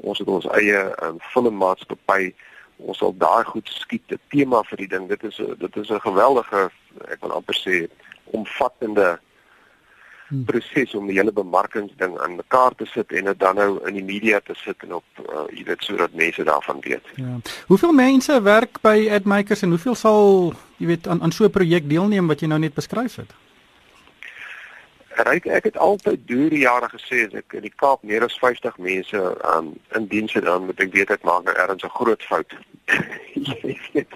Ons 0.02 0.20
het 0.20 0.28
ons 0.28 0.48
eie 0.58 0.82
um, 1.06 1.20
filmmaatskappy. 1.32 2.34
Ons 2.82 3.00
sal 3.00 3.16
daai 3.18 3.44
goed 3.48 3.70
skiet 3.72 4.12
'n 4.12 4.20
tema 4.34 4.64
vir 4.72 4.84
die 4.84 4.92
ding. 4.92 5.08
Dit 5.08 5.24
is 5.24 5.38
dit 5.38 5.76
is 5.78 5.90
'n 5.90 6.04
geweldige 6.08 6.70
ek 7.08 7.22
wil 7.22 7.32
amper 7.32 7.56
sê 7.56 7.88
omvattende. 8.26 9.20
Proses 10.46 10.96
om 10.96 11.08
die 11.08 11.18
hele 11.18 11.32
bemarkingsding 11.32 12.18
aan 12.20 12.36
mekaar 12.36 12.76
te 12.76 12.86
sit 12.86 13.12
en 13.12 13.30
dit 13.30 13.40
dan 13.40 13.56
nou 13.56 13.70
in 13.88 13.94
die 14.00 14.04
media 14.04 14.40
te 14.40 14.56
sit 14.64 14.84
en 14.88 14.94
op 15.00 15.22
uh, 15.24 15.46
jy 15.52 15.66
weet 15.68 15.84
sodat 15.84 16.14
mense 16.14 16.44
daarvan 16.44 16.80
weet. 16.82 17.14
Ja. 17.16 17.38
Hoeveel 17.68 17.92
mense 17.92 18.42
werk 18.42 18.82
by 18.82 19.10
Admakers 19.12 19.62
en 19.62 19.76
hoeveel 19.76 19.96
sal 19.96 20.54
jy 20.78 20.92
weet 20.94 21.08
aan 21.08 21.22
aan 21.22 21.32
so 21.32 21.46
'n 21.46 21.52
projek 21.52 21.90
deelneem 21.90 22.28
wat 22.28 22.40
jy 22.40 22.48
nou 22.48 22.60
net 22.60 22.74
beskryf 22.74 23.16
het? 23.16 23.34
Ryk 25.12 25.46
ek 25.46 25.64
het 25.64 25.78
altyd 25.78 26.28
deur 26.28 26.50
die 26.50 26.64
jare 26.64 26.88
gesê 26.90 27.28
as 27.28 27.34
ek 27.34 27.54
in 27.54 27.68
die 27.68 27.76
Kaap 27.76 28.04
meer 28.04 28.24
as 28.24 28.40
50 28.40 28.78
mense 28.78 29.20
um, 29.56 29.74
in 29.96 30.08
diens 30.08 30.34
het 30.34 30.44
dan 30.44 30.66
moet 30.66 30.80
ek 30.80 30.94
weet 30.94 31.12
ek 31.12 31.24
maak 31.24 31.44
nou 31.44 31.56
ergens 31.56 31.84
'n 31.84 31.98
groot 32.00 32.24
fout. 32.24 32.54
jy 33.50 33.78
weet. 33.94 34.14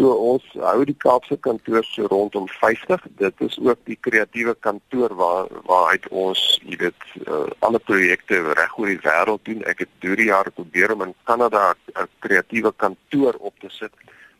So 0.00 0.14
ons 0.16 0.44
hou 0.56 0.84
die 0.88 0.96
Kaapse 0.96 1.36
kantoor 1.44 1.84
so 1.84 2.06
rondom 2.08 2.46
50. 2.48 3.02
Dit 3.20 3.40
is 3.44 3.58
ook 3.60 3.82
die 3.84 3.98
kreatiewe 4.00 4.54
kantoor 4.64 5.12
waar 5.18 5.50
waar 5.68 5.90
uit 5.92 6.06
ons, 6.08 6.40
jy 6.64 6.78
weet, 6.80 7.04
uh, 7.26 7.42
alle 7.66 7.80
projekte 7.84 8.38
reg 8.56 8.78
oor 8.80 8.88
die 8.88 9.02
wêreld 9.04 9.44
doen. 9.44 9.60
Ek 9.68 9.82
het 9.84 9.90
deur 10.00 10.16
die 10.16 10.30
jare 10.30 10.52
probeer 10.56 10.94
om 10.94 11.04
in 11.04 11.12
Kanada 11.28 11.74
'n 11.92 12.08
kreatiewe 12.24 12.72
kantoor 12.76 13.36
op 13.40 13.52
te 13.60 13.68
sit, 13.68 13.92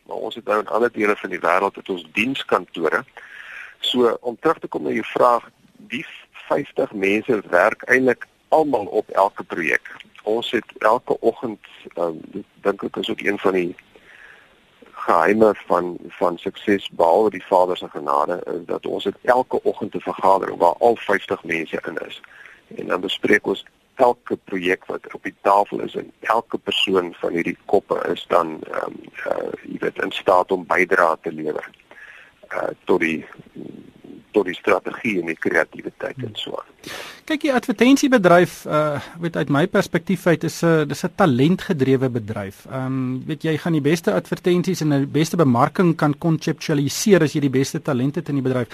maar 0.07 0.17
ons 0.17 0.35
het 0.35 0.49
nou 0.49 0.59
in 0.63 0.73
ander 0.73 0.91
dele 0.91 1.15
van 1.15 1.29
die 1.29 1.43
wêreld 1.45 1.75
het 1.75 1.89
ons 1.89 2.07
dienskantore. 2.17 3.05
So 3.79 4.17
om 4.21 4.37
terug 4.39 4.59
te 4.59 4.67
kom 4.67 4.83
na 4.83 4.89
jou 4.89 5.05
vraag, 5.13 5.45
die 5.77 6.05
50 6.49 6.91
mense 6.91 7.41
werk 7.49 7.83
eintlik 7.85 8.25
almal 8.49 8.85
op 8.85 9.09
elke 9.09 9.43
projek. 9.43 9.93
Ons 10.23 10.51
het 10.51 10.65
elke 10.79 11.19
oggend, 11.19 11.61
um, 11.97 12.17
dink 12.61 12.83
ek 12.83 12.97
is 12.97 13.09
ook 13.09 13.21
een 13.21 13.37
van 13.37 13.53
die 13.53 13.75
geheime 15.05 15.51
van 15.67 15.97
van 16.19 16.37
sukses 16.37 16.89
behalwe 16.89 17.29
die 17.29 17.45
Vader 17.45 17.77
se 17.77 17.89
genade 17.89 18.41
is 18.53 18.65
dat 18.65 18.85
ons 18.85 19.03
dit 19.03 19.17
elke 19.23 19.63
oggend 19.63 19.91
te 19.91 19.99
vergader 19.99 20.57
waar 20.57 20.75
al 20.79 20.95
50 20.95 21.43
mense 21.43 21.81
in 21.87 21.97
is. 22.07 22.21
En 22.75 22.87
dan 22.87 23.01
bespreek 23.01 23.47
ons 23.47 23.65
elke 23.95 24.37
projek 24.43 24.85
wat 24.85 25.13
op 25.13 25.23
die 25.23 25.35
tafel 25.41 25.81
is 25.81 25.95
en 25.95 26.11
elke 26.19 26.57
persoon 26.57 27.13
van 27.13 27.31
hierdie 27.31 27.57
koppe 27.65 27.97
is 28.13 28.25
dan 28.27 28.59
ehm 28.71 28.85
um, 28.85 28.97
uh, 29.27 29.51
jy 29.63 29.77
weet 29.79 30.03
in 30.03 30.11
staat 30.11 30.51
om 30.51 30.65
bydrae 30.65 31.17
te 31.21 31.31
lewer 31.31 31.69
uh 32.51 32.71
tot 32.83 32.99
die 32.99 33.25
tot 34.31 34.45
die 34.45 34.55
strategie 34.55 35.19
en 35.21 35.31
die 35.31 35.37
kreatiwiteit 35.39 36.23
en 36.25 36.33
so 36.39 36.55
aan. 36.59 36.69
Kyk, 37.29 37.43
die 37.45 37.53
advertensiebedryf 37.53 38.63
uh 38.65 38.99
weet 39.21 39.37
uit 39.37 39.51
my 39.53 39.65
perspektief 39.67 40.25
uit 40.27 40.43
is 40.43 40.61
'n 40.63 40.87
dis 40.87 41.03
'n 41.05 41.15
talentgedrewe 41.15 42.09
bedryf. 42.09 42.65
Um 42.71 43.23
weet 43.25 43.43
jy 43.43 43.57
gaan 43.57 43.73
die 43.73 43.87
beste 43.91 44.13
advertensies 44.13 44.81
en 44.81 44.89
die 44.89 45.05
beste 45.05 45.37
bemarking 45.37 45.95
kan 45.95 46.17
konseptualiseer 46.17 47.23
as 47.23 47.33
jy 47.33 47.41
die 47.41 47.57
beste 47.59 47.81
talente 47.81 48.19
het 48.19 48.29
in 48.29 48.35
die 48.35 48.49
bedryf. 48.49 48.67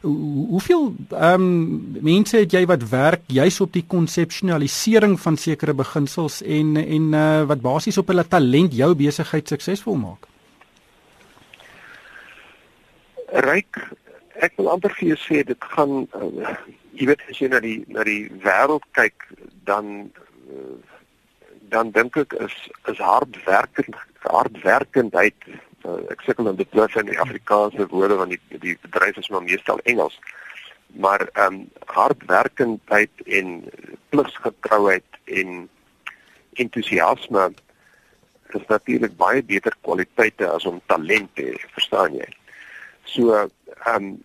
Hoeveel 0.00 0.94
ehm 1.10 1.34
um, 1.34 1.96
mense 2.00 2.36
het 2.36 2.52
jy 2.52 2.66
wat 2.66 2.88
werk 2.88 3.22
juis 3.26 3.60
op 3.60 3.72
die 3.72 3.84
konseptualisering 3.86 5.18
van 5.20 5.36
sekere 5.36 5.74
beginsels 5.74 6.42
en 6.42 6.76
en 6.76 7.12
uh 7.12 7.42
wat 7.50 7.60
basies 7.60 7.98
op 7.98 8.06
hulle 8.06 8.28
talent 8.28 8.74
jou 8.74 8.94
besigheid 8.94 9.48
suksesvol 9.48 9.96
maak? 9.96 10.26
Ryk 13.32 13.88
ek 14.46 14.54
wil 14.58 14.70
amper 14.72 14.94
vir 14.98 15.12
jou 15.12 15.18
sê 15.22 15.42
dit 15.46 15.66
gaan 15.74 16.04
uh, 16.14 16.54
jy 16.98 17.08
weet 17.10 17.22
as 17.30 17.40
jy 17.42 17.50
na 17.52 17.60
die 17.64 17.78
na 17.94 18.04
die 18.06 18.28
wêreld 18.44 18.86
kyk 18.98 19.26
dan 19.70 20.10
uh, 20.52 20.76
dan 21.72 21.92
dink 21.96 22.16
ek 22.22 22.36
is 22.46 22.56
is 22.92 23.02
hardwerkend 23.02 23.98
hardwerkendheid 24.24 25.48
uh, 25.50 26.00
ek 26.14 26.22
sukkel 26.26 26.52
om 26.52 26.60
dit 26.60 26.70
te 26.72 26.86
sê 26.92 27.02
in 27.04 27.12
die 27.12 27.22
Afrikaanse 27.26 27.88
woorde 27.94 28.20
want 28.20 28.36
die 28.36 28.62
die 28.66 28.76
bedryf 28.86 29.18
is 29.22 29.30
maar 29.34 29.46
meestal 29.46 29.82
Engels 29.92 30.18
maar 31.04 31.26
ehm 31.34 31.60
um, 31.60 31.64
hardwerkendheid 31.92 33.24
en 33.40 33.56
plusgetrouheid 34.14 35.22
en 35.40 35.68
entoesiasme 36.62 37.50
is 38.56 38.66
natuurlik 38.68 39.16
baie 39.20 39.42
beter 39.44 39.74
kwaliteite 39.84 40.48
as 40.48 40.66
om 40.66 40.80
talent 40.86 41.34
te 41.36 41.50
verstaan 41.74 42.16
jy 42.22 42.28
so 43.14 43.34
ehm 43.34 43.94
um, 43.94 44.16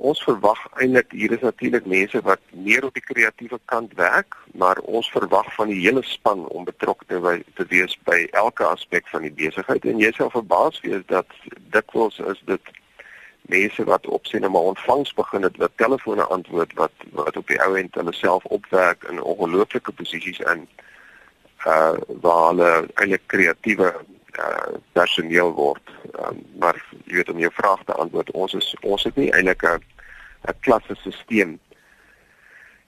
ons 0.00 0.22
verwag 0.24 0.60
eintlik 0.80 1.12
hier 1.12 1.32
is 1.36 1.42
natuurlik 1.44 1.86
mense 1.86 2.20
wat 2.24 2.40
meer 2.66 2.86
op 2.88 2.94
die 2.96 3.04
kreatiewe 3.04 3.58
kant 3.68 3.92
werk, 3.98 4.36
maar 4.56 4.78
ons 4.88 5.10
verwag 5.12 5.48
van 5.54 5.68
die 5.68 5.80
hele 5.82 6.00
span 6.08 6.46
om 6.48 6.64
betrokke 6.64 7.04
te, 7.10 7.18
te 7.58 7.66
wees 7.68 7.98
by 8.08 8.22
elke 8.42 8.64
aspek 8.64 9.08
van 9.12 9.26
die 9.26 9.34
besigheid 9.42 9.84
en 9.84 10.00
jy 10.00 10.12
sal 10.16 10.32
verbaas 10.32 10.80
wees 10.86 11.04
dat 11.12 11.36
dikwels 11.76 12.16
is 12.32 12.40
dit 12.48 12.72
mense 13.52 13.84
wat 13.84 14.06
op 14.06 14.26
sien 14.26 14.46
maar 14.46 14.70
ontvangs 14.72 15.12
begin 15.14 15.42
het 15.42 15.56
wat 15.60 15.76
telefone 15.76 16.24
antwoord 16.36 16.72
wat 16.80 17.06
wat 17.12 17.36
op 17.36 17.52
die 17.52 17.60
ou 17.60 17.74
end 17.76 17.94
hulle 18.00 18.14
self 18.16 18.44
opwerk 18.56 19.04
in 19.10 19.20
ongelooflike 19.20 19.92
posisies 19.92 20.40
in 20.54 20.64
uh 21.66 21.92
waar 22.24 22.46
hulle 22.48 22.70
eintlik 22.94 23.26
kreatiewe 23.26 23.92
uh 24.38 24.76
personeel 24.92 25.52
word. 25.54 25.90
Um, 26.18 26.44
maar 26.58 26.76
jy 27.04 27.20
weet 27.20 27.30
om 27.30 27.38
jou 27.38 27.52
vraag 27.52 27.84
te 27.84 27.92
antwoord, 27.92 28.30
ons 28.30 28.54
is 28.54 28.74
ons 28.82 29.04
het 29.04 29.16
nie 29.16 29.30
eintlik 29.32 29.62
'n 29.62 29.82
'n 30.48 30.60
klassesisteem 30.60 31.58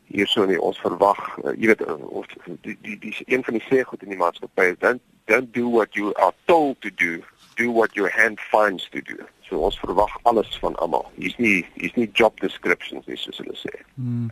hierso 0.06 0.44
nie. 0.44 0.61
Ons 0.61 0.78
verwag, 0.78 1.20
uh, 1.44 1.52
jy 1.56 1.72
weet 1.72 1.84
uh, 1.87 1.96
ons 2.08 2.28
die 2.66 2.78
die 2.82 2.99
die 2.99 3.14
een 3.26 3.44
van 3.44 3.54
die 3.54 3.66
sê 3.68 3.82
goed 3.82 4.02
in 4.02 4.14
die 4.14 4.20
maatskappy 4.20 4.72
is 4.72 4.78
don't 4.78 5.02
don't 5.26 5.52
do 5.52 5.68
what 5.68 5.94
you 5.94 6.12
are 6.14 6.34
told 6.46 6.80
to 6.80 6.90
do, 6.90 7.22
do 7.56 7.70
what 7.70 7.94
your 7.96 8.11
hand 8.11 8.40
finds 8.50 8.88
to 8.90 9.00
do. 9.00 9.18
So 9.49 9.61
ons 9.66 9.78
verwag 9.82 10.12
alles 10.28 10.49
van 10.62 10.76
almal. 10.80 11.06
Hier's 11.20 11.37
nie 11.37 11.62
hier's 11.76 11.94
nie 12.00 12.08
job 12.16 12.40
descriptions 12.40 13.06
nie 13.11 13.18
soos 13.20 13.40
hulle 13.42 13.56
sê. 13.58 13.72
Hmm. 14.00 14.30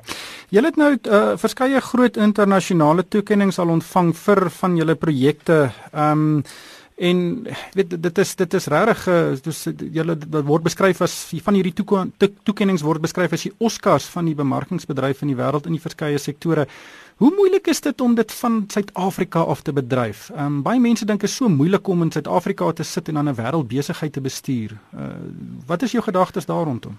Julle 0.50 0.72
het 0.72 0.80
nou 0.80 0.94
uh, 0.96 1.36
verskeie 1.40 1.80
groot 1.84 2.16
internasionale 2.16 3.04
toekenninge 3.08 3.60
al 3.60 3.74
ontvang 3.76 4.14
vir 4.24 4.48
van 4.60 4.76
julle 4.80 4.98
projekte. 4.98 5.62
Ehm 5.92 6.28
um, 6.40 6.44
En 7.00 7.46
weet 7.72 8.02
dit 8.02 8.18
is 8.18 8.34
dit 8.36 8.54
is 8.54 8.66
regtig 8.68 9.06
uh, 9.08 9.20
dis 9.42 9.60
julle 9.96 10.16
word 10.44 10.66
beskryf 10.66 10.98
as 11.00 11.14
van 11.46 11.56
hierdie 11.56 11.72
toekennings 11.72 12.84
word 12.84 13.00
beskryf 13.00 13.32
as 13.32 13.46
die 13.46 13.52
Oscars 13.56 14.08
van 14.12 14.28
die 14.28 14.36
bemarkingsbedryf 14.36 15.22
in 15.24 15.32
die 15.32 15.38
wêreld 15.38 15.64
in 15.64 15.78
die 15.78 15.80
verskeie 15.80 16.20
sektore. 16.20 16.66
Hoe 17.24 17.30
moeilik 17.38 17.70
is 17.72 17.80
dit 17.80 18.04
om 18.04 18.18
dit 18.18 18.34
van 18.42 18.66
Suid-Afrika 18.68 19.46
af 19.54 19.64
te 19.64 19.72
bedryf? 19.72 20.28
Ehm 20.34 20.58
um, 20.58 20.60
baie 20.66 20.80
mense 20.80 21.08
dink 21.08 21.24
dit 21.24 21.30
is 21.30 21.38
so 21.40 21.48
moeilik 21.48 21.88
om 21.88 22.04
in 22.04 22.12
Suid-Afrika 22.12 22.68
te 22.72 22.84
sit 22.84 23.08
en 23.08 23.14
dan 23.14 23.32
'n 23.32 23.40
wêreldbesigheid 23.40 24.12
te 24.12 24.20
bestuur. 24.20 24.76
Uh, 24.92 25.08
wat 25.66 25.82
is 25.82 25.92
jou 25.92 26.04
gedagtes 26.04 26.46
daar 26.46 26.64
rondom? 26.64 26.98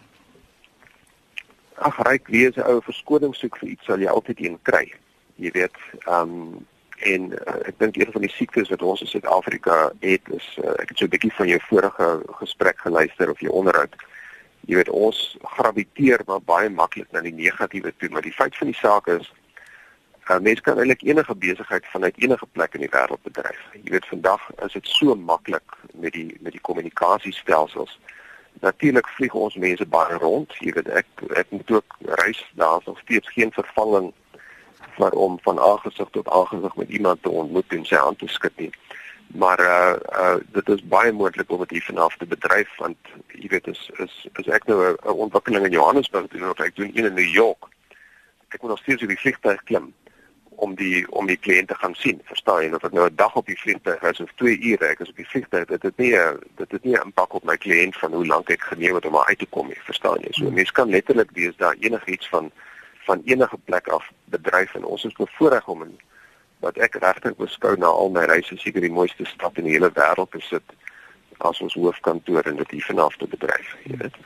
Ag, 1.76 2.02
ryk 2.10 2.28
wie 2.28 2.48
is 2.48 2.58
'n 2.58 2.66
ou 2.66 2.82
verskoning 2.82 3.36
soek 3.36 3.58
vir 3.58 3.70
iets 3.70 3.86
sal 3.86 4.00
jy 4.00 4.10
altyd 4.10 4.40
een 4.42 4.60
kry. 4.62 4.94
Jy 5.36 5.52
weet, 5.52 5.78
ehm 6.06 6.22
um, 6.22 6.66
en 7.02 7.32
uh, 7.34 7.58
ek 7.70 7.78
dink 7.82 7.98
een 7.98 8.12
van 8.12 8.22
die 8.22 8.32
siektes 8.32 8.70
wat 8.70 8.82
ons 8.82 9.02
in 9.02 9.10
Suid-Afrika 9.10 9.92
het 10.04 10.32
is 10.36 10.48
uh, 10.62 10.74
ek 10.82 10.94
het 10.94 10.98
so 10.98 11.06
'n 11.06 11.14
bietjie 11.14 11.34
van 11.34 11.48
jou 11.48 11.60
vorige 11.70 12.08
gesprek 12.42 12.80
geluister 12.80 13.30
of 13.30 13.40
jou 13.40 13.52
onderhoud. 13.52 13.96
Jy 14.70 14.76
weet 14.76 14.90
ons 14.90 15.38
graviteer 15.58 16.22
maar 16.28 16.42
baie 16.42 16.70
maklik 16.70 17.12
na 17.12 17.22
die 17.22 17.34
negatiewe 17.34 17.94
toe, 17.98 18.10
maar 18.10 18.22
die 18.22 18.38
feit 18.38 18.58
van 18.58 18.68
die 18.68 18.78
saak 18.78 19.08
is 19.08 19.34
uh, 20.30 20.40
mense 20.40 20.62
kan 20.62 20.78
eintlik 20.78 21.02
enige 21.02 21.36
besigheid 21.36 21.86
vanuit 21.86 22.18
enige 22.18 22.46
plek 22.52 22.74
in 22.74 22.86
die 22.86 22.94
wêreld 22.94 23.22
bedryf. 23.24 23.62
Jy 23.74 23.92
weet 23.92 24.06
vandag 24.06 24.42
is 24.66 24.74
dit 24.74 24.88
so 24.88 25.16
maklik 25.16 25.78
met 25.94 26.14
die 26.14 26.38
met 26.42 26.52
die 26.52 26.62
kommunikasiestelsels. 26.62 28.00
Natuurlik 28.62 29.08
vlieg 29.08 29.34
ons 29.34 29.56
mense 29.56 29.86
baie 29.86 30.18
rond. 30.18 30.54
Jy 30.60 30.74
weet 30.78 30.90
ek 30.90 31.08
ek 31.36 31.50
moet 31.50 31.72
ook 31.72 31.98
reis, 32.22 32.46
daar's 32.54 32.86
nog 32.86 33.00
steeds 33.00 33.30
geen 33.30 33.52
vervanging 33.52 34.14
vir 34.98 35.12
om 35.12 35.40
van 35.42 35.60
aangesig 35.60 36.10
tot 36.12 36.30
aangesig 36.30 36.76
met 36.76 36.90
iemand 36.90 37.24
te 37.24 37.30
ontmoet 37.30 37.74
en 37.74 37.86
sy 37.86 37.96
hand 37.96 38.20
te 38.20 38.28
skud 38.28 38.58
nie. 38.58 38.72
Maar 39.34 39.60
uh 39.60 39.96
uh 40.24 40.36
dit 40.52 40.70
is 40.70 40.84
baie 40.84 41.12
moontlik 41.12 41.52
om 41.52 41.60
dit 41.60 41.70
hier 41.70 41.84
vanaf 41.84 42.18
te 42.18 42.26
bedryf 42.26 42.78
want 42.78 42.98
jy 43.28 43.48
weet 43.48 43.68
is 43.68 43.90
is 43.98 44.28
is 44.40 44.48
ek 44.48 44.66
nou 44.66 44.80
'n 44.92 45.24
ontwikkeling 45.28 45.66
in 45.66 45.72
Johannesburg 45.72 46.28
doen 46.28 46.50
of 46.50 46.60
ek 46.60 46.76
doen 46.76 46.92
een 46.94 47.06
in 47.06 47.14
New 47.14 47.34
York. 47.34 47.64
Ek 48.50 48.62
moet 48.62 48.70
nog 48.70 48.80
steeds 48.80 49.02
op 49.02 49.08
die 49.08 49.20
vliegtuig 49.20 49.64
klim 49.64 49.94
om 50.62 50.76
die 50.76 51.12
om 51.12 51.26
die 51.26 51.38
kliënte 51.38 51.76
gaan 51.76 51.96
sien. 51.96 52.20
Verstaan 52.24 52.64
jy 52.64 52.74
of 52.74 52.84
ek 52.84 52.92
nou 52.92 53.08
'n 53.10 53.16
dag 53.16 53.36
op 53.36 53.46
die 53.46 53.60
vliegtuig 53.60 54.02
is 54.02 54.20
of 54.20 54.32
2 54.36 54.60
ure 54.60 54.86
ek 54.86 55.00
is 55.00 55.10
op 55.10 55.16
die 55.16 55.30
vliegtuig 55.30 55.66
dit 55.66 55.84
het 55.84 55.98
nie 55.98 56.12
dit 56.56 56.72
het 56.72 56.84
nie 56.84 56.96
'n 56.98 57.06
impak 57.06 57.34
op 57.34 57.44
my 57.44 57.58
kliënt 57.58 57.96
van 57.98 58.14
hoe 58.14 58.26
lank 58.26 58.50
ek 58.50 58.62
geneem 58.62 58.96
het 58.96 59.06
om 59.06 59.18
uit 59.18 59.40
te 59.40 59.46
kom 59.46 59.68
nie. 59.68 59.82
Verstaan 59.84 60.20
jy? 60.20 60.32
So 60.32 60.52
mense 60.52 60.74
kan 60.74 60.90
letterlik 60.90 61.32
wees 61.34 61.56
daar 61.58 61.76
enigiets 61.80 62.30
van 62.30 62.52
van 63.08 63.22
enige 63.26 63.58
plek 63.66 63.88
af 63.88 64.12
bedryf 64.34 64.76
en 64.76 64.86
ons 64.86 65.06
is 65.06 65.18
bevoorreg 65.18 65.68
om 65.68 65.84
in 65.84 66.00
wat 66.60 66.78
ek 66.78 67.00
regtig 67.02 67.36
beskou 67.36 67.76
na 67.78 67.90
al 67.90 68.10
my 68.14 68.26
reise 68.30 68.58
seker 68.58 68.82
die 68.82 68.94
mooiste 68.94 69.26
stad 69.26 69.58
in 69.58 69.70
die 69.70 69.76
hele 69.78 69.90
wêreld 69.98 70.32
te 70.32 70.42
sit 70.46 70.78
as 71.42 71.62
ons 71.62 71.74
hoofkantoor 71.74 72.48
in 72.48 72.60
dit 72.60 72.74
vanaf 72.86 73.16
te 73.18 73.28
bedryf, 73.30 73.74
jy 73.86 73.98
weet. 73.98 74.18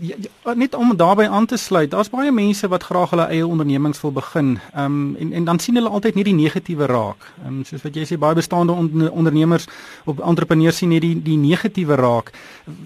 Ja, 0.00 0.16
ja, 0.18 0.54
net 0.54 0.74
om 0.74 0.96
daarbey 0.96 1.28
aan 1.28 1.46
te 1.46 1.56
sluit, 1.56 1.90
daar's 1.90 2.10
baie 2.10 2.32
mense 2.32 2.68
wat 2.68 2.86
graag 2.88 3.14
hulle 3.14 3.26
eie 3.32 3.46
ondernemings 3.46 4.00
wil 4.02 4.12
begin. 4.12 4.56
Ehm 4.74 4.98
um, 4.98 5.16
en 5.20 5.32
en 5.32 5.44
dan 5.44 5.58
sien 5.58 5.78
hulle 5.78 5.88
altyd 5.88 6.14
net 6.14 6.28
die 6.30 6.34
negatiewe 6.34 6.86
raak. 6.90 7.28
Ehm 7.44 7.60
um, 7.60 7.62
soos 7.64 7.86
wat 7.86 7.94
jy 7.96 8.06
sê 8.08 8.18
baie 8.18 8.34
bestaande 8.34 8.74
ondernemers 9.10 9.68
op 10.04 10.20
entrepreneurs 10.20 10.82
sien 10.82 10.92
net 10.94 11.06
die 11.06 11.14
die 11.22 11.38
negatiewe 11.38 11.94
raak. 12.00 12.34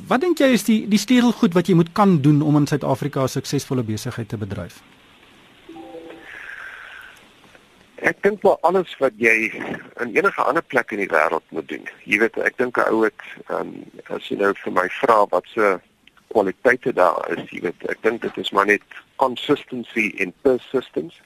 Wat 0.08 0.20
dink 0.20 0.38
jy 0.38 0.52
is 0.58 0.68
die 0.68 0.80
die 0.88 1.00
sleutelgoed 1.00 1.54
wat 1.54 1.68
jy 1.68 1.74
moet 1.74 1.92
kan 1.92 2.20
doen 2.20 2.42
om 2.42 2.56
in 2.56 2.66
Suid-Afrika 2.66 3.22
'n 3.22 3.28
suksesvolle 3.38 3.82
besigheid 3.82 4.28
te 4.28 4.36
bedryf? 4.36 4.82
Ek 8.06 8.22
dink 8.22 8.42
wel 8.42 8.58
alles 8.60 8.94
wat 9.02 9.16
jy 9.18 9.50
in 10.02 10.14
enige 10.14 10.42
ander 10.42 10.62
plek 10.62 10.92
in 10.94 11.02
die 11.02 11.10
wêreld 11.10 11.44
moet 11.50 11.68
doen. 11.68 11.86
Jy 12.06 12.20
weet, 12.22 12.38
ek 12.46 12.58
dink 12.58 12.78
'n 12.78 12.90
ou 12.94 13.02
het 13.02 13.22
um, 13.50 13.72
as 14.14 14.28
jy 14.30 14.38
nou 14.38 14.52
vir 14.54 14.72
my 14.72 14.86
vra 15.00 15.24
wat 15.34 15.46
se 15.54 15.80
kwaliteite 16.30 16.92
daar 16.92 17.26
is, 17.34 17.50
jy 17.50 17.60
weet, 17.66 17.88
ek 17.90 18.02
dink 18.02 18.22
dit 18.22 18.36
is 18.38 18.50
maar 18.50 18.66
net 18.66 18.82
consistency 19.16 20.12
en 20.22 20.32
persistence. 20.42 21.18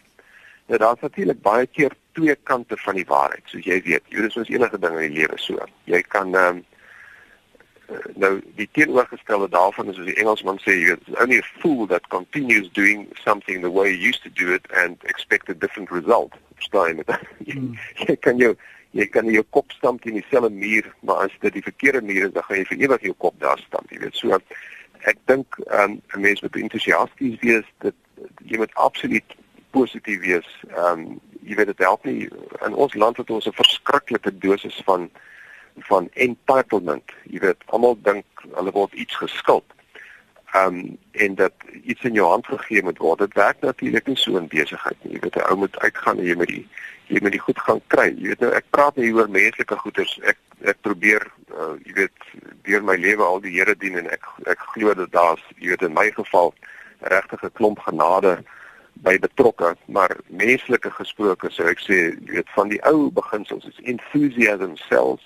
Nou 0.67 0.79
daar's 0.79 1.01
natuurlik 1.01 1.43
baie 1.43 1.67
keer 1.67 1.93
twee 2.13 2.37
kante 2.49 2.77
van 2.77 2.95
die 2.95 3.09
waarheid, 3.09 3.45
soos 3.47 3.65
jy 3.65 3.83
weet. 3.83 4.05
Jy 4.09 4.21
weet, 4.21 4.33
soos 4.33 4.49
enige 4.49 4.79
ding 4.79 4.97
in 4.97 5.13
die 5.13 5.19
lewe 5.21 5.37
so. 5.37 5.61
Jy 5.85 6.01
kan 6.09 6.35
um, 6.35 6.65
nou 8.15 8.41
die 8.57 8.69
teenoorgestelde 8.73 9.49
daarvan 9.49 9.91
is 9.91 9.99
as 9.99 10.09
die 10.09 10.17
Engelsman 10.17 10.61
sê 10.63 10.75
jy 10.77 10.95
weet 10.95 11.21
only 11.21 11.39
a 11.39 11.49
fool 11.61 11.87
that 11.87 12.09
continues 12.15 12.71
doing 12.73 13.07
something 13.25 13.61
the 13.61 13.71
way 13.71 13.91
you 13.91 14.09
used 14.09 14.23
to 14.23 14.31
do 14.31 14.53
it 14.53 14.65
and 14.83 14.97
expect 15.05 15.49
a 15.49 15.55
different 15.55 15.91
result 15.91 16.33
verstaan 16.63 17.03
met 17.03 17.11
hmm. 17.47 17.75
jy 18.07 18.17
kan 18.17 18.39
jou 18.39 18.55
jy 18.93 19.07
kan 19.09 19.29
jou 19.33 19.43
kop 19.51 19.73
stamp 19.73 20.05
in 20.07 20.19
dieselfde 20.21 20.51
muur 20.53 20.89
maar 21.01 21.27
as 21.27 21.35
dit 21.41 21.59
die 21.59 21.65
verkeerde 21.65 22.03
muur 22.05 22.29
is 22.29 22.35
dan 22.37 22.47
gaan 22.47 22.61
jy 22.61 22.67
vir 22.71 22.85
ewig 22.87 23.09
jou 23.09 23.15
kop 23.27 23.39
daar 23.41 23.61
stamp 23.67 23.91
jy 23.91 24.01
weet. 24.05 24.17
So 24.21 24.39
ek 25.11 25.19
dink 25.27 25.59
um, 25.67 26.01
'n 26.15 26.21
mens 26.21 26.43
moet 26.43 26.57
entoesiasties 26.57 27.39
wees 27.41 27.69
dat 27.85 27.95
jy 28.47 28.59
moet 28.59 28.75
absoluut 28.75 29.37
positief 29.73 30.21
wees. 30.21 30.49
Um, 30.77 31.21
jy 31.43 31.57
weet 31.59 31.73
dit 31.73 31.83
help 31.83 32.05
nie 32.05 32.29
in 32.67 32.75
ons 32.75 32.95
land 32.95 33.17
het 33.17 33.31
ons 33.31 33.47
'n 33.47 33.61
verskriklike 33.63 34.39
dosis 34.39 34.81
van 34.87 35.11
van 35.89 36.09
entitlement. 36.13 37.09
Jy 37.25 37.41
weet 37.41 37.61
almal 37.67 37.97
dink 38.03 38.27
hulle 38.55 38.71
word 38.71 38.93
iets 38.93 39.17
geskuld 39.17 39.65
um 40.57 40.99
en 41.13 41.35
dat 41.35 41.53
iets 41.83 42.03
in 42.03 42.13
jou 42.13 42.29
hand 42.29 42.47
gegee 42.47 42.83
moet 42.83 42.99
word. 42.99 43.19
Dit 43.19 43.35
werk 43.35 43.61
natuurlik 43.61 44.07
nie 44.07 44.17
so 44.17 44.37
in 44.37 44.49
besigheid 44.49 44.97
nie. 45.03 45.13
Jy 45.13 45.21
weet 45.21 45.37
'n 45.37 45.51
ou 45.51 45.57
moet 45.57 45.79
uitgaan 45.79 46.19
en 46.19 46.25
jy 46.25 46.35
moet 46.37 46.49
die 46.49 46.69
jy 47.07 47.21
moet 47.21 47.33
die 47.33 47.45
goed 47.47 47.59
gaan 47.59 47.81
kry. 47.87 48.15
Jy 48.17 48.29
weet 48.29 48.41
nou 48.41 48.53
ek 48.53 48.65
praat 48.71 48.97
nie 48.97 49.13
oor 49.15 49.31
menslike 49.31 49.77
goederes. 49.77 50.19
Ek 50.23 50.39
ek 50.65 50.81
probeer 50.81 51.27
uh, 51.57 51.75
jy 51.85 51.93
weet 51.93 52.19
deur 52.63 52.85
my 52.85 52.97
lewe 52.97 53.25
al 53.25 53.41
die 53.41 53.53
Here 53.59 53.75
dien 53.77 53.97
en 53.99 54.11
ek 54.11 54.25
ek 54.47 54.59
glo 54.59 54.95
dat 54.95 55.13
daar's 55.13 55.45
jy 55.59 55.69
weet 55.69 55.83
in 55.83 55.95
my 55.95 56.11
geval 56.11 56.55
regtig 57.01 57.43
'n 57.43 57.53
klomp 57.53 57.79
genade 57.79 58.45
by 59.03 59.19
betrokke, 59.19 59.77
maar 59.87 60.17
menslike 60.27 60.91
gesproke 60.91 61.51
sou 61.51 61.67
ek 61.67 61.81
sê 61.81 61.99
jy 62.13 62.33
weet 62.37 62.51
van 62.55 62.69
die 62.69 62.81
ou 62.87 63.11
beginsels 63.11 63.65
is 63.67 63.81
enthusiasm 63.85 64.77
sells 64.89 65.25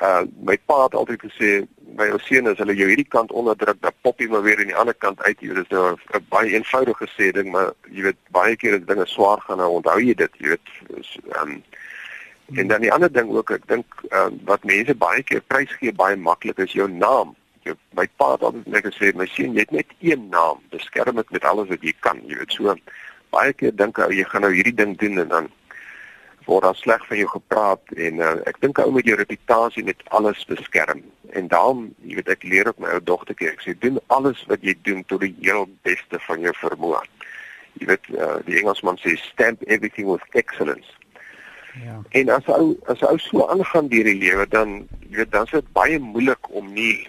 uh 0.00 0.22
my 0.46 0.56
pa 0.66 0.84
het 0.84 0.94
altyd 0.94 1.22
gesê 1.26 1.50
my 1.98 2.06
ou 2.14 2.18
seun 2.22 2.46
as 2.50 2.60
hulle 2.62 2.76
jou 2.78 2.86
hierdie 2.90 3.08
kant 3.10 3.32
onderdruk 3.32 3.80
dan 3.82 3.96
pop 4.06 4.20
jy 4.22 4.28
maar 4.30 4.44
weer 4.46 4.60
aan 4.62 4.70
die 4.70 4.76
ander 4.82 4.94
kant 4.94 5.22
uit. 5.22 5.40
Hier 5.40 5.58
is 5.58 5.70
nou 5.74 5.96
'n 5.96 6.26
baie 6.30 6.54
eenvoudige 6.54 7.08
sê 7.16 7.32
ding 7.32 7.50
maar 7.50 7.72
jy 7.90 8.02
weet 8.02 8.20
baie 8.30 8.56
keer 8.56 8.78
as 8.78 8.86
dinge 8.86 9.06
swaar 9.06 9.40
gaan 9.40 9.58
nou 9.58 9.70
onthou 9.80 9.98
jy 10.00 10.14
dit 10.14 10.32
jy 10.38 10.48
weet. 10.54 10.68
Is 11.00 11.18
um 11.42 11.62
en 12.54 12.68
dan 12.68 12.80
die 12.80 12.92
ander 12.92 13.12
ding 13.12 13.28
ook 13.30 13.50
ek 13.50 13.66
dink 13.68 13.86
um, 14.10 14.40
wat 14.44 14.64
mense 14.64 14.94
baie 14.94 15.22
keer 15.22 15.40
prys 15.40 15.72
gee 15.80 15.92
baie 15.92 16.16
maklik 16.16 16.58
is 16.58 16.72
jou 16.72 16.88
naam. 16.88 17.34
Jou 17.66 17.74
my 17.90 18.06
pa 18.16 18.32
het 18.32 18.42
altyd 18.42 18.66
net 18.66 18.84
gesê 18.86 19.12
my 19.14 19.26
seun 19.26 19.52
jy 19.52 19.66
het 19.66 19.70
net 19.70 19.92
een 20.00 20.28
naam. 20.30 20.62
Beskerm 20.70 21.16
dit 21.16 21.30
met 21.30 21.44
alles 21.44 21.68
wat 21.68 21.82
jy 21.82 21.92
kan. 22.00 22.22
Jy 22.24 22.38
weet 22.38 22.52
so 22.52 22.74
baie 23.30 23.52
keer 23.52 23.74
dink 23.76 23.98
jy 23.98 24.24
gaan 24.24 24.46
nou 24.46 24.54
hierdie 24.54 24.74
ding 24.74 24.96
doen 24.98 25.18
en 25.18 25.28
dan 25.28 25.50
word 26.48 26.64
daar 26.64 26.78
sleg 26.78 27.06
van 27.06 27.20
jou 27.20 27.28
gepraat 27.28 27.94
en 28.08 28.20
uh, 28.24 28.34
ek 28.48 28.60
dink 28.64 28.80
ou 28.80 28.90
met 28.94 29.06
jou 29.08 29.16
reputasie 29.20 29.84
net 29.84 30.00
alles 30.16 30.40
beskerm. 30.48 31.02
En 31.36 31.48
daarom, 31.52 31.88
jy 32.08 32.16
weet 32.18 32.32
ek 32.32 32.46
leer 32.48 32.70
op 32.70 32.80
my 32.80 32.94
ou 32.96 33.02
dogtertjie, 33.04 33.50
ek 33.52 33.64
sê 33.64 33.74
doen 33.82 34.00
alles 34.16 34.40
wat 34.48 34.64
jy 34.64 34.74
doen 34.88 35.04
tot 35.12 35.20
die 35.26 35.34
heel 35.42 35.66
beste 35.86 36.20
van 36.24 36.46
jou 36.46 36.54
vermoë. 36.62 37.02
Jy 37.82 37.90
weet 37.92 38.08
uh, 38.16 38.38
die 38.48 38.56
Engelsman 38.62 38.96
sê 39.02 39.18
stamp 39.20 39.62
everything 39.68 40.08
with 40.08 40.24
excellence. 40.40 40.88
Ja. 41.84 42.00
En 42.18 42.32
as 42.34 42.48
ou 42.50 42.72
as 42.90 43.04
ou 43.06 43.18
so 43.22 43.44
aangaan 43.52 43.92
deur 43.92 44.08
die 44.08 44.18
lewe 44.18 44.48
dan 44.50 44.80
jy 45.10 45.20
weet 45.20 45.32
dan 45.36 45.46
is 45.46 45.54
dit 45.60 45.72
baie 45.76 46.00
moeilik 46.02 46.48
om 46.50 46.72
nie 46.74 47.06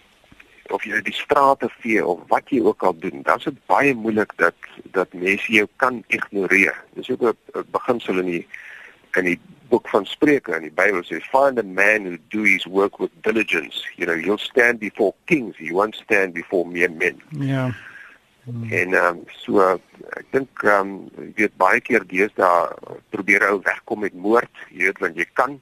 of 0.69 0.83
jy 0.85 0.99
die 1.01 1.15
strate 1.15 1.69
vee 1.79 2.03
of 2.05 2.21
wat 2.29 2.51
jy 2.53 2.59
ook 2.61 2.83
al 2.85 2.93
doen, 3.01 3.23
dan 3.25 3.39
is 3.41 3.47
dit 3.47 3.61
baie 3.71 3.95
moeilik 3.97 4.35
dat 4.37 4.67
dat 4.93 5.13
mense 5.17 5.49
jou 5.53 5.65
kan 5.81 6.03
ignoreer. 6.13 6.75
Dis 6.93 7.09
ook 7.09 7.23
'n 7.23 7.65
beginsel 7.71 8.19
in 8.19 8.29
die 8.35 8.45
in 9.17 9.25
die 9.25 9.39
boek 9.69 9.89
van 9.89 10.05
Spreuke 10.05 10.55
in 10.57 10.65
die 10.67 10.73
Bybel 10.73 11.03
sê 11.05 11.21
find 11.31 11.59
a 11.59 11.63
man 11.63 12.05
who 12.05 12.17
do 12.29 12.43
his 12.43 12.65
work 12.65 12.99
with 12.99 13.13
diligence. 13.21 13.83
You 13.97 14.05
know 14.05 14.17
he'll 14.17 14.41
stand 14.41 14.79
before 14.79 15.13
kings 15.27 15.55
he 15.57 15.71
won't 15.71 15.95
stand 15.95 16.33
before 16.33 16.65
mere 16.65 16.89
men. 16.89 17.21
Ja. 17.31 17.69
Hmm. 18.49 18.71
en 18.71 18.93
um, 18.97 19.17
so 19.43 19.61
ek 20.17 20.29
dink 20.33 20.63
um, 20.65 20.93
jy 21.19 21.43
weet 21.43 21.57
baie 21.61 21.81
keer 21.85 22.05
deesdae 22.07 22.95
probeer 23.13 23.45
ou 23.49 23.59
wegkom 23.65 24.01
met 24.05 24.15
moord 24.15 24.61
jy 24.71 24.87
weet 24.87 25.01
want 25.03 25.19
jy 25.19 25.27
kan 25.37 25.59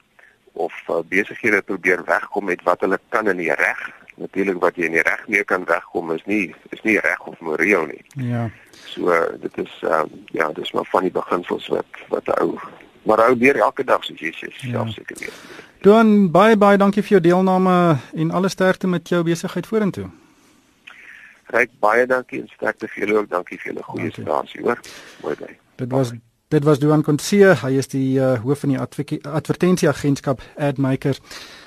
of 0.58 0.72
uh, 0.88 1.02
besighede 1.10 1.60
probeer 1.66 2.04
wegkom 2.06 2.48
met 2.48 2.62
wat 2.66 2.80
hulle 2.86 2.98
kan 3.14 3.28
in 3.30 3.42
die 3.42 3.52
reg. 3.52 3.82
Natuurlik 4.18 4.62
wat 4.62 4.78
jy 4.78 4.88
in 4.88 4.96
die 4.96 5.04
reg 5.06 5.26
mee 5.30 5.44
kan 5.46 5.66
wegkom 5.68 6.14
is 6.16 6.24
nie 6.30 6.48
is 6.74 6.82
nie 6.86 6.96
reg 7.04 7.26
of 7.28 7.38
moreel 7.44 7.86
nie. 7.90 8.02
Ja. 8.30 8.48
So 8.88 9.12
uh, 9.12 9.36
dit 9.42 9.60
is 9.66 9.74
um, 9.84 10.10
ja 10.34 10.48
dis 10.56 10.72
maar 10.72 10.88
van 10.94 11.06
die 11.06 11.14
beginsels 11.14 11.68
wat 11.74 12.02
wat 12.14 12.32
ou 12.38 12.54
maar 13.08 13.24
hou 13.24 13.34
leer 13.40 13.56
elke 13.64 13.84
dag 13.88 14.04
soos 14.04 14.20
jy 14.20 14.30
sê 14.36 14.52
self 14.60 14.70
ja. 14.70 14.86
seker 14.92 15.16
weet. 15.24 15.42
Dan 15.86 16.30
bye 16.34 16.56
bye, 16.60 16.76
dankie 16.76 17.02
vir 17.02 17.16
jou 17.16 17.20
deelname 17.28 17.74
en 18.14 18.30
alle 18.30 18.50
sterkte 18.52 18.90
met 18.90 19.08
jou 19.08 19.22
besigheid 19.24 19.66
vorentoe. 19.66 20.08
Ryk 21.54 21.70
baie 21.80 22.04
dankie 22.06 22.42
en 22.42 22.48
sterkte 22.52 22.90
vir 22.92 23.06
julle 23.06 23.20
ook. 23.22 23.28
Dankie 23.32 23.56
vir 23.62 23.72
julle 23.72 23.84
goeie 23.86 24.10
stasie, 24.12 24.60
hoor. 24.66 24.80
Mooi 25.22 25.36
bly. 25.38 25.54
Dit 25.80 25.94
was 25.94 26.12
dit 26.48 26.64
was 26.64 26.78
Duan 26.80 27.02
Konsie, 27.04 27.44
hy 27.60 27.74
is 27.76 27.90
die 27.92 28.16
uh, 28.16 28.38
hoof 28.40 28.64
van 28.64 28.72
die 28.72 28.78
advertensieagentskap 28.80 30.40
Admaker. 30.56 31.18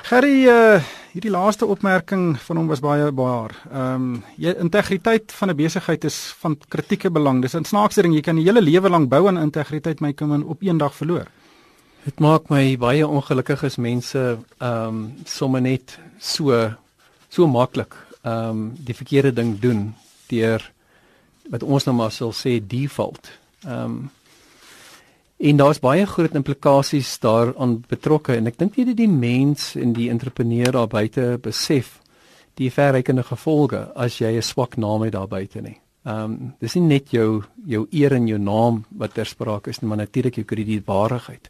Gerry, 0.10 0.48
uh, 0.50 0.80
hierdie 1.14 1.34
laaste 1.34 1.68
opmerking 1.70 2.34
van 2.42 2.58
hom 2.58 2.70
was 2.72 2.82
baie 2.82 3.12
baar. 3.14 3.54
Ehm 3.70 4.08
um, 4.08 4.24
jy 4.42 4.56
integriteit 4.58 5.32
van 5.38 5.52
'n 5.52 5.56
besigheid 5.56 6.04
is 6.04 6.18
van 6.42 6.58
kritieke 6.68 7.12
belang. 7.12 7.42
Dis 7.42 7.56
'n 7.56 7.64
snaakse 7.64 8.02
ding, 8.02 8.14
jy 8.14 8.22
kan 8.22 8.36
die 8.36 8.46
hele 8.46 8.62
lewe 8.62 8.90
lank 8.90 9.10
bou 9.10 9.28
aan 9.28 9.38
integriteit, 9.38 10.02
my 10.02 10.14
kom 10.14 10.34
in 10.34 10.44
op 10.44 10.62
een 10.62 10.78
dag 10.78 10.96
verloor. 10.96 11.28
Dit 12.06 12.20
maak 12.20 12.50
my 12.50 12.78
baie 12.78 13.08
ongelukkig 13.08 13.64
as 13.64 13.78
mense 13.78 14.38
ehm 14.58 14.88
um, 14.88 15.14
sommer 15.26 15.62
net 15.62 16.00
so 16.20 16.74
so 17.30 17.48
maklik 17.48 17.94
ehm 18.24 18.50
um, 18.50 18.74
die 18.78 18.96
verkeerde 18.96 19.34
ding 19.34 19.60
doen 19.60 19.94
deur 20.28 20.72
wat 21.50 21.64
ons 21.64 21.86
nou 21.86 21.96
maar 21.96 22.12
sal 22.12 22.32
sê 22.34 22.60
default. 22.68 23.30
Ehm 23.66 23.84
um, 23.84 24.10
En 25.42 25.58
daar's 25.58 25.80
baie 25.82 26.06
groot 26.06 26.36
implikasies 26.38 27.16
daaraan 27.20 27.80
betrokke 27.90 28.36
en 28.38 28.48
ek 28.52 28.60
dink 28.60 28.76
nie 28.78 28.86
dat 28.86 28.98
die 29.00 29.10
mens 29.10 29.72
en 29.76 29.96
die 29.98 30.10
entrepreneur 30.14 30.72
daar 30.76 30.92
buite 30.92 31.40
besef 31.42 31.96
die 32.60 32.70
verrykende 32.70 33.24
gevolge 33.26 33.88
as 33.96 34.20
jy 34.22 34.38
'n 34.38 34.42
swak 34.42 34.78
naam 34.78 35.02
het 35.02 35.14
daar 35.14 35.28
buite 35.28 35.62
nie. 35.62 35.80
Ehm 36.06 36.24
um, 36.24 36.54
dis 36.60 36.76
nie 36.76 36.84
net 36.84 37.10
jou 37.12 37.44
jou 37.66 37.88
eer 37.92 38.14
en 38.14 38.28
jou 38.28 38.38
naam 38.38 38.86
wat 38.90 39.14
ter 39.14 39.26
sprake 39.26 39.70
is 39.70 39.82
nie, 39.82 39.88
maar 39.90 39.98
natuurlik 39.98 40.36
jou 40.36 40.46
kredietwaardigheid. 40.46 41.50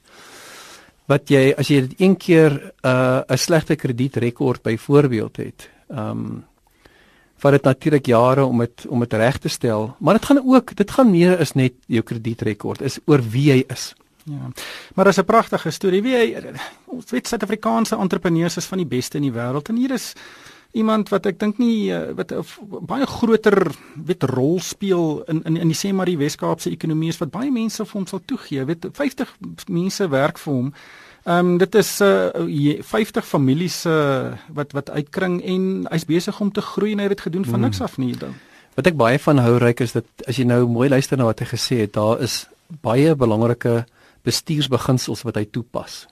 Wat 1.08 1.30
jy 1.30 1.54
as 1.58 1.67
jy 1.67 1.82
dit 1.82 2.01
een 2.01 2.15
keer 2.15 2.51
'n 2.51 2.88
uh, 2.88 3.21
'n 3.27 3.38
slegte 3.38 3.75
kredietrekord 3.75 4.63
byvoorbeeld 4.63 5.38
het, 5.38 5.69
ehm 5.89 6.10
um, 6.10 6.43
vat 7.41 7.58
dit 7.58 7.63
natuurlik 7.65 8.06
jare 8.06 8.45
om 8.45 8.62
dit 8.62 8.86
om 8.88 8.99
dit 8.99 9.13
reg 9.13 9.39
te 9.41 9.49
stel, 9.49 9.95
maar 9.99 10.19
dit 10.19 10.25
gaan 10.25 10.41
ook 10.45 10.75
dit 10.77 10.91
gaan 10.91 11.10
meer 11.12 11.39
as 11.41 11.56
net 11.58 11.73
jou 11.88 12.04
kredietrekord, 12.06 12.82
is 12.86 12.99
oor 13.06 13.23
wie 13.34 13.49
jy 13.49 13.63
is. 13.73 13.91
Ja. 14.30 14.51
Maar 14.93 15.06
dit 15.06 15.13
is 15.13 15.19
'n 15.19 15.25
pragtige 15.25 15.71
storie. 15.71 16.01
Wie 16.01 16.13
jy 16.13 16.54
ons 16.86 17.12
weet 17.12 17.27
Suid-Afrikaanse 17.27 17.95
entrepreneurs 17.95 18.58
is 18.58 18.65
van 18.65 18.77
die 18.77 18.88
beste 18.88 19.17
in 19.17 19.23
die 19.23 19.34
wêreld 19.34 19.69
en 19.69 19.75
hier 19.75 19.91
is 19.91 20.13
iemand 20.71 21.10
wat 21.10 21.25
ek 21.25 21.39
dink 21.39 21.60
nie 21.60 21.91
eh, 21.91 22.13
wat 22.15 22.31
'n 22.31 22.45
baie 22.88 23.05
groter 23.05 23.71
weet 23.95 24.23
rol 24.23 24.60
speel 24.60 25.23
in 25.27 25.43
in 25.43 25.57
in 25.57 25.67
die 25.67 25.77
sê 25.77 25.93
maar 25.93 26.05
die 26.05 26.17
Wes-Kaapse 26.17 26.69
ekonomie 26.69 27.10
is 27.10 27.17
wat 27.17 27.31
baie 27.31 27.51
mense 27.51 27.86
vir 27.86 27.93
hom 27.93 28.07
sal 28.07 28.21
toegee. 28.25 28.65
Weet 28.65 28.86
50 28.91 29.38
mense 29.67 30.10
werk 30.10 30.38
vir 30.38 30.53
hom. 30.53 30.73
Ehm 31.23 31.45
um, 31.45 31.57
dit 31.57 31.75
is 31.75 32.01
uh, 32.01 32.29
50 32.81 33.27
families 33.27 33.86
uh, 33.86 34.34
wat 34.49 34.71
wat 34.71 34.89
uitkring 34.89 35.43
en 35.43 35.88
hy's 35.91 36.05
besig 36.05 36.39
om 36.39 36.51
te 36.51 36.62
groei 36.62 36.91
en 36.91 36.97
hy 36.97 37.03
het 37.03 37.17
dit 37.17 37.27
gedoen 37.27 37.45
van 37.45 37.53
hmm. 37.53 37.63
niks 37.63 37.81
af 37.81 37.97
nie 37.97 38.17
dan. 38.17 38.34
Wat 38.75 38.88
ek 38.88 38.95
baie 38.95 39.19
van 39.19 39.38
hou 39.38 39.57
ryk 39.57 39.79
is 39.79 39.91
dat 39.91 40.05
as 40.27 40.38
jy 40.38 40.45
nou 40.47 40.65
mooi 40.67 40.89
luister 40.89 41.17
na 41.17 41.27
wat 41.27 41.39
hy 41.39 41.45
gesê 41.45 41.84
het, 41.84 41.93
daar 41.93 42.21
is 42.21 42.47
baie 42.81 43.15
belangrike 43.15 43.86
bestuursbeginsels 44.23 45.21
wat 45.27 45.36
hy 45.36 45.45
toepas. 45.45 46.07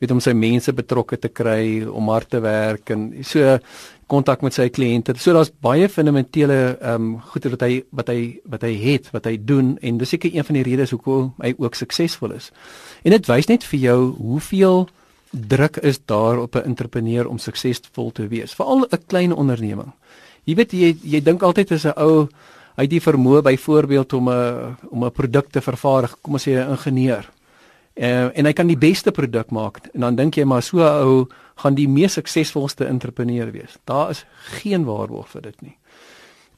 Weet 0.00 0.12
om 0.14 0.20
sy 0.20 0.32
mense 0.32 0.72
betrokke 0.72 1.18
te 1.20 1.28
kry, 1.28 1.84
om 1.84 2.08
hard 2.08 2.30
te 2.32 2.40
werk 2.40 2.90
en 2.94 3.10
so 3.26 3.58
kontak 4.10 4.42
met 4.42 4.56
sy 4.56 4.66
kliënte. 4.72 5.14
So 5.20 5.34
daar's 5.36 5.52
baie 5.62 5.88
fundamentele 5.88 6.60
ehm 6.80 6.94
um, 6.94 7.10
goeie 7.30 7.52
wat 7.52 7.66
hy 7.66 7.72
wat 7.94 8.08
hy 8.08 8.20
wat 8.54 8.64
hy 8.66 8.72
het, 8.84 9.10
wat 9.14 9.28
hy 9.28 9.36
doen 9.36 9.76
en 9.82 10.00
dis 10.00 10.14
seker 10.16 10.32
een 10.34 10.46
van 10.46 10.58
die 10.58 10.64
redes 10.66 10.94
hoekom 10.96 11.34
hy 11.42 11.52
ook 11.58 11.78
suksesvol 11.78 12.34
is. 12.38 12.50
En 13.04 13.14
dit 13.14 13.30
wys 13.30 13.50
net 13.52 13.66
vir 13.70 13.80
jou 13.84 14.00
hoeveel 14.16 14.88
druk 15.30 15.78
is 15.86 16.00
daar 16.10 16.40
op 16.42 16.56
'n 16.56 16.66
entrepreneur 16.72 17.28
om 17.28 17.38
suksesvol 17.38 18.10
te 18.10 18.28
wees, 18.28 18.54
veral 18.54 18.86
'n 18.90 19.04
klein 19.06 19.32
onderneming. 19.32 19.92
Jy 20.44 20.54
weet 20.54 20.72
jy 20.72 20.96
jy 21.02 21.20
dink 21.20 21.42
altyd 21.42 21.72
as 21.72 21.84
'n 21.84 21.94
ou 21.96 22.28
hy 22.76 22.82
het 22.82 22.90
die 22.90 23.00
vermoë 23.00 23.42
byvoorbeeld 23.42 24.12
om 24.12 24.28
'n 24.28 24.76
om 24.90 25.04
'n 25.04 25.12
produk 25.12 25.50
te 25.50 25.60
vervaardig, 25.60 26.16
kom 26.22 26.34
ons 26.34 26.48
sê 26.48 26.56
'n 26.56 26.70
ingenieur. 26.70 27.30
Uh, 27.98 28.30
en 28.38 28.46
hy 28.46 28.52
kan 28.52 28.66
die 28.70 28.78
beste 28.78 29.10
produk 29.10 29.50
maak 29.50 29.80
en 29.92 30.00
dan 30.00 30.16
dink 30.16 30.36
jy 30.38 30.44
maar 30.44 30.62
so 30.62 30.78
'n 30.78 31.02
ou 31.04 31.28
gaan 31.56 31.74
die 31.74 31.88
mees 31.88 32.12
suksesvolste 32.12 32.86
entrepreneur 32.86 33.50
wees. 33.52 33.76
Daar 33.84 34.10
is 34.10 34.24
geen 34.60 34.84
waarborg 34.84 35.28
vir 35.28 35.42
dit 35.42 35.62
nie. 35.62 35.76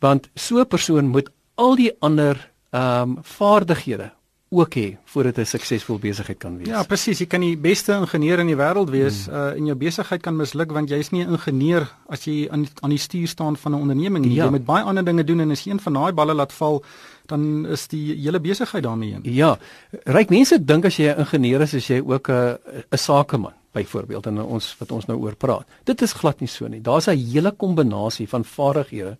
Want 0.00 0.28
so 0.34 0.60
'n 0.60 0.66
persoon 0.66 1.08
moet 1.08 1.30
al 1.54 1.76
die 1.76 1.92
ander 2.00 2.50
ehm 2.70 3.02
um, 3.02 3.18
vaardighede 3.22 4.12
ook 4.52 4.74
hê 4.76 4.96
voordat 5.04 5.38
'n 5.38 5.44
suksesvol 5.44 5.98
besigheid 5.98 6.38
kan 6.38 6.56
wees. 6.58 6.68
Ja, 6.68 6.82
presies. 6.82 7.18
Jy 7.18 7.26
kan 7.26 7.40
die 7.40 7.56
beste 7.56 7.92
ingenieur 7.92 8.38
in 8.38 8.46
die 8.46 8.56
wêreld 8.56 8.90
wees 8.90 9.26
hmm. 9.26 9.34
uh, 9.34 9.56
en 9.56 9.66
jou 9.66 9.76
besigheid 9.76 10.22
kan 10.22 10.36
misluk 10.36 10.72
want 10.72 10.88
jy's 10.88 11.10
nie 11.10 11.24
'n 11.24 11.32
ingenieur 11.32 11.88
as 12.08 12.24
jy 12.24 12.48
aan 12.50 12.66
aan 12.80 12.90
die 12.90 12.98
stuur 12.98 13.28
staan 13.28 13.56
van 13.56 13.72
'n 13.72 13.80
onderneming 13.80 14.24
nie. 14.24 14.34
Ja. 14.34 14.44
Jy 14.44 14.50
moet 14.50 14.64
baie 14.64 14.84
ander 14.84 15.04
dinge 15.04 15.24
doen 15.24 15.40
en 15.40 15.50
as 15.50 15.66
een 15.66 15.80
van 15.80 15.92
daai 15.92 16.12
balle 16.12 16.34
laat 16.34 16.52
val, 16.52 16.84
dan 17.26 17.66
is 17.66 17.86
die 17.88 18.14
hele 18.16 18.40
besigheid 18.40 18.82
daarmee 18.82 19.10
heen. 19.10 19.20
Ja. 19.24 19.58
Ryk 20.04 20.30
mense 20.30 20.64
dink 20.64 20.84
as 20.84 20.96
jy 20.96 21.08
'n 21.08 21.18
ingenieur 21.18 21.60
is, 21.60 21.74
is 21.74 21.86
jy 21.86 22.02
ook 22.04 22.28
'n 22.28 22.58
'n 22.90 22.98
sakeman 22.98 23.52
byvoorbeeld 23.72 24.26
en 24.26 24.42
ons 24.42 24.76
wat 24.78 24.92
ons 24.92 25.06
nou 25.06 25.18
oor 25.18 25.36
praat. 25.36 25.66
Dit 25.84 26.02
is 26.02 26.12
glad 26.12 26.40
nie 26.40 26.48
so 26.48 26.68
nie. 26.68 26.80
Daar's 26.80 27.06
'n 27.08 27.16
hele 27.16 27.52
kombinasie 27.52 28.28
van 28.28 28.44
vaardighede 28.44 29.16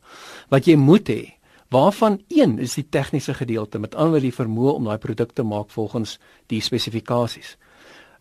wat 0.49 0.64
jy 0.64 0.77
moet 0.77 1.09
hê 1.09 1.33
waarvan 1.72 2.20
een 2.28 2.58
is 2.58 2.76
die 2.76 2.87
tegniese 2.88 3.35
gedeelte 3.35 3.80
met 3.80 3.94
ander 3.94 4.20
die 4.20 4.35
vermoë 4.35 4.76
om 4.76 4.88
daai 4.90 5.00
produk 5.00 5.32
te 5.32 5.42
maak 5.42 5.70
volgens 5.72 6.18
die 6.52 6.61
spesifikasies. 6.61 7.56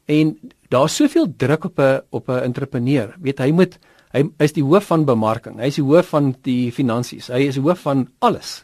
En 0.08 0.38
daar's 0.72 0.96
soveel 0.96 1.28
druk 1.38 1.66
op 1.66 1.80
'n 1.80 2.02
op 2.10 2.30
'n 2.30 2.44
entrepreneur. 2.44 3.16
Weet 3.20 3.40
hy 3.40 3.52
moet 3.52 3.80
hy 4.12 4.30
is 4.38 4.54
die 4.54 4.64
hoof 4.64 4.86
van 4.86 5.06
bemarking. 5.06 5.60
Hy 5.60 5.66
is 5.66 5.76
die 5.76 5.84
hoof 5.84 6.08
van 6.08 6.36
die 6.42 6.72
finansies. 6.72 7.28
Hy 7.28 7.48
is 7.48 7.56
die 7.56 7.64
hoof 7.64 7.80
van 7.80 8.10
alles. 8.20 8.64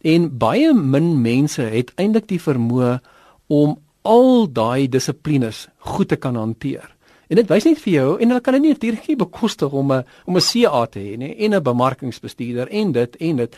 En 0.00 0.38
baie 0.38 0.74
min 0.74 1.20
mense 1.20 1.62
het 1.62 1.92
eintlik 1.94 2.28
die 2.28 2.40
vermoë 2.40 3.00
om 3.46 3.78
al 4.02 4.52
daai 4.52 4.88
dissiplines 4.88 5.68
goed 5.78 6.08
te 6.08 6.16
kan 6.16 6.36
hanteer. 6.36 6.96
En 7.26 7.36
dit 7.36 7.48
wys 7.48 7.64
net 7.64 7.80
vir 7.82 7.92
jou 7.92 8.10
en 8.20 8.28
hulle 8.28 8.40
kan 8.40 8.54
dit 8.54 8.62
nie 8.62 8.74
natuurlik 8.74 9.08
nie 9.08 9.16
bekostig 9.16 9.72
om 9.72 9.92
'n 9.92 10.04
om 10.26 10.36
'n 10.36 10.40
CA 10.40 10.86
te 10.86 11.00
hê 11.00 11.16
nie 11.16 11.34
en 11.44 11.54
'n 11.54 11.62
bemarkingsbestuurder 11.62 12.68
en 12.68 12.92
dit 12.92 13.16
en 13.16 13.36
dit. 13.36 13.56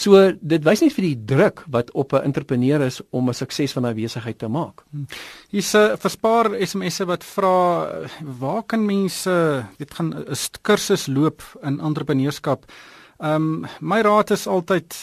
So 0.00 0.16
dit 0.32 0.64
wys 0.64 0.80
net 0.80 0.94
vir 0.96 1.04
die 1.10 1.16
druk 1.28 1.60
wat 1.68 1.90
op 1.92 2.14
'n 2.16 2.24
entrepreneur 2.24 2.80
is 2.86 3.00
om 3.10 3.28
'n 3.28 3.34
sukses 3.34 3.72
van 3.72 3.86
'n 3.86 3.94
besigheid 3.94 4.38
te 4.38 4.48
maak. 4.48 4.82
Hmm. 4.90 5.06
Hier's 5.50 5.74
'n 5.74 5.96
verspaar 5.96 6.56
SMS'e 6.56 7.04
wat 7.04 7.24
vra 7.24 8.08
waar 8.38 8.62
kan 8.62 8.86
mense 8.86 9.66
dit 9.78 9.94
gaan 9.94 10.14
'n 10.14 10.36
kursus 10.62 11.06
loop 11.06 11.42
in 11.62 11.80
entrepreneurskap? 11.80 12.64
Ehm 13.20 13.34
um, 13.34 13.66
my 13.80 14.00
raad 14.00 14.30
is 14.32 14.46
altyd 14.48 14.94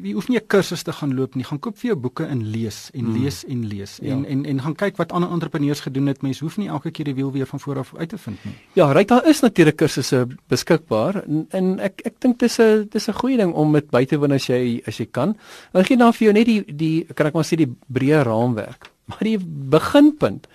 jy 0.00 0.12
hoef 0.16 0.28
nie 0.32 0.38
'n 0.38 0.46
kursus 0.46 0.82
te 0.82 0.92
gaan 0.92 1.14
loop 1.14 1.34
nie, 1.34 1.44
gaan 1.44 1.58
koop 1.58 1.76
vir 1.76 1.90
jou 1.90 1.96
boeke 1.96 2.24
en 2.24 2.40
lees 2.50 2.88
en 2.94 3.04
hmm. 3.04 3.16
lees 3.20 3.44
en 3.44 3.66
lees 3.68 3.98
ja. 4.00 4.12
en 4.14 4.24
en 4.24 4.44
en 4.44 4.60
gaan 4.60 4.74
kyk 4.74 4.96
wat 4.96 5.12
ander 5.12 5.30
entrepreneurs 5.30 5.80
gedoen 5.80 6.06
het. 6.06 6.22
Mens 6.22 6.40
hoef 6.40 6.56
nie 6.56 6.68
elke 6.68 6.90
keer 6.90 7.04
die 7.04 7.14
wiel 7.14 7.32
weer 7.32 7.46
van 7.46 7.60
voor 7.60 7.78
af 7.78 7.92
uit 7.96 8.08
te 8.08 8.18
vind 8.18 8.44
nie. 8.44 8.54
Ja, 8.72 8.92
reg 8.92 9.06
daar 9.06 9.28
is 9.28 9.40
natuurlik 9.40 9.76
kursusse 9.76 10.26
beskikbaar 10.48 11.22
en, 11.24 11.46
en 11.50 11.78
ek 11.78 12.00
ek 12.04 12.14
dink 12.18 12.38
dis 12.38 12.58
'n 12.58 12.88
dis 12.90 13.08
'n 13.08 13.12
goeie 13.12 13.36
ding 13.36 13.52
om 13.52 13.70
met 13.70 13.90
by 13.90 14.04
te 14.04 14.16
woon 14.16 14.32
as 14.32 14.46
jy 14.46 14.80
as 14.86 14.96
jy 14.96 15.06
kan. 15.10 15.36
Dan 15.72 15.84
gee 15.84 15.96
dan 15.96 16.12
vir 16.12 16.24
jou 16.24 16.32
net 16.32 16.46
die 16.46 16.64
die 16.64 17.04
kan 17.14 17.26
ek 17.26 17.34
maar 17.34 17.44
sê 17.44 17.56
die 17.56 17.72
breë 17.92 18.22
raamwerk. 18.24 18.90
Maar 19.10 19.20
die 19.20 19.38
beginpunt 19.38 20.46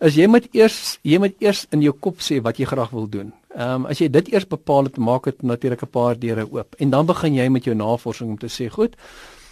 is 0.00 0.14
jy 0.14 0.26
moet 0.26 0.48
eers 0.54 0.98
jy 1.02 1.18
moet 1.18 1.34
eers 1.38 1.66
in 1.70 1.82
jou 1.82 1.92
kop 1.92 2.20
sê 2.20 2.40
wat 2.40 2.56
jy 2.56 2.64
graag 2.64 2.90
wil 2.90 3.08
doen. 3.08 3.32
Ehm 3.56 3.74
um, 3.74 3.86
as 3.86 3.98
jy 3.98 4.10
dit 4.10 4.32
eers 4.32 4.46
bepaal 4.46 4.84
het, 4.84 4.96
maak 4.96 5.24
dit 5.24 5.42
natuurlik 5.42 5.82
'n 5.82 5.90
paar 5.90 6.18
deure 6.18 6.46
oop 6.52 6.74
en 6.78 6.90
dan 6.90 7.06
begin 7.06 7.34
jy 7.34 7.48
met 7.48 7.64
jou 7.64 7.76
navorsing 7.76 8.30
om 8.30 8.38
te 8.38 8.48
sê, 8.48 8.68
goed, 8.68 8.96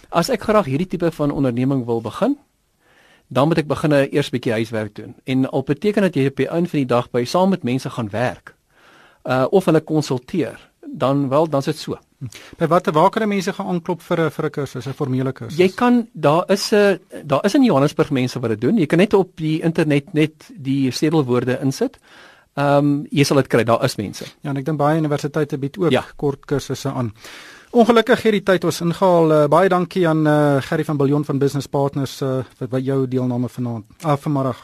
as 0.09 0.29
ek 0.29 0.41
graag 0.41 0.65
hierdie 0.65 0.87
tipe 0.87 1.11
van 1.11 1.31
onderneming 1.31 1.85
wil 1.85 2.01
begin, 2.01 2.37
dan 3.27 3.47
moet 3.47 3.57
ek 3.57 3.67
begin 3.67 3.91
eers 3.91 4.27
'n 4.27 4.35
bietjie 4.35 4.51
huiswerk 4.51 4.95
doen. 4.95 5.15
En 5.23 5.49
al 5.49 5.63
beteken 5.63 6.01
dat 6.01 6.15
jy 6.15 6.27
op 6.27 6.35
die 6.35 6.47
einde 6.47 6.69
van 6.69 6.79
die 6.79 6.85
dag 6.85 7.09
by 7.11 7.23
saam 7.25 7.49
met 7.49 7.63
mense 7.63 7.89
gaan 7.89 8.09
werk, 8.09 8.55
uh 9.25 9.45
of 9.49 9.65
hulle 9.65 9.81
konsulteer, 9.81 10.69
dan 10.87 11.29
wel 11.29 11.49
dan 11.49 11.59
is 11.59 11.65
dit 11.65 11.77
so. 11.77 11.97
By 12.57 12.67
watter 12.67 12.93
waar 12.93 13.09
kan 13.09 13.27
mense 13.27 13.53
gaan 13.53 13.67
aanklop 13.67 14.01
vir 14.01 14.25
'n 14.25 14.31
vir 14.31 14.45
'n 14.45 14.49
kursus, 14.49 14.87
'n 14.87 14.93
formele 14.93 15.31
kursus? 15.31 15.57
Jy 15.57 15.69
kan 15.75 16.07
daar 16.13 16.43
is 16.51 16.71
'n 16.71 16.99
daar 17.23 17.45
is 17.45 17.53
in 17.53 17.63
Johannesburg 17.63 18.09
mense 18.09 18.39
wat 18.39 18.49
dit 18.49 18.61
doen. 18.61 18.77
Jy 18.77 18.85
kan 18.85 18.99
net 18.99 19.13
op 19.13 19.35
die 19.35 19.61
internet 19.61 20.13
net 20.13 20.51
die 20.55 20.91
sleutelwoorde 20.91 21.59
insit. 21.61 21.99
Ehm 22.57 22.77
um, 22.77 23.05
jy 23.13 23.23
sal 23.23 23.37
dit 23.37 23.47
kry, 23.53 23.63
daar 23.63 23.83
is 23.85 23.95
mense. 23.99 24.25
Ja, 24.41 24.49
en 24.49 24.57
ek 24.57 24.65
dink 24.65 24.79
baie 24.79 24.97
universiteite 24.97 25.57
bied 25.61 25.77
ook 25.77 25.91
ja. 25.93 26.01
kort 26.17 26.45
kursusse 26.49 26.89
aan. 26.89 27.11
Ongelukkig 27.77 28.23
hierdie 28.23 28.41
tyd 28.47 28.63
ons 28.65 28.79
ingehaal. 28.81 29.31
Uh, 29.31 29.47
baie 29.51 29.69
dankie 29.69 30.07
aan 30.09 30.25
uh, 30.25 30.57
Gerry 30.65 30.83
van 30.87 30.97
Billion 30.97 31.25
van 31.27 31.37
Business 31.37 31.67
Partners 31.69 32.21
uh, 32.25 32.39
vir 32.57 32.67
by 32.71 32.79
jou 32.81 33.07
deelname 33.11 33.49
vanaand. 33.51 33.85
Af 34.01 34.17
uh, 34.17 34.23
vanmiddag. 34.23 34.57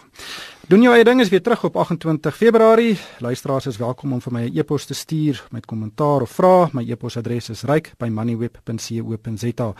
Doen 0.71 0.82
jou 0.88 0.93
eie 0.95 1.06
ding 1.06 1.21
is 1.21 1.29
weer 1.29 1.43
terug 1.43 1.63
op 1.69 1.75
28 1.84 2.38
Februarie. 2.38 2.97
Luisteraars 3.19 3.67
is 3.69 3.77
welkom 3.77 4.13
om 4.17 4.21
vir 4.23 4.34
my 4.34 4.41
'n 4.47 4.51
e 4.56 4.60
e-pos 4.60 4.86
te 4.86 4.93
stuur 4.93 5.43
met 5.51 5.65
kommentaar 5.65 6.21
of 6.21 6.32
vrae. 6.32 6.69
My 6.73 6.89
e-posadres 6.89 7.49
is 7.49 7.63
ryk@moneyweb.co.za. 7.63 9.73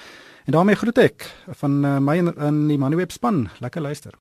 En 0.46 0.52
daarmee 0.52 0.76
groet 0.76 0.98
ek 0.98 1.36
van 1.48 1.86
uh, 1.86 1.98
my 1.98 2.18
in 2.18 2.68
die 2.68 2.78
Moneyweb 2.78 3.12
span. 3.12 3.50
Lekker 3.60 3.82
luister. 3.82 4.14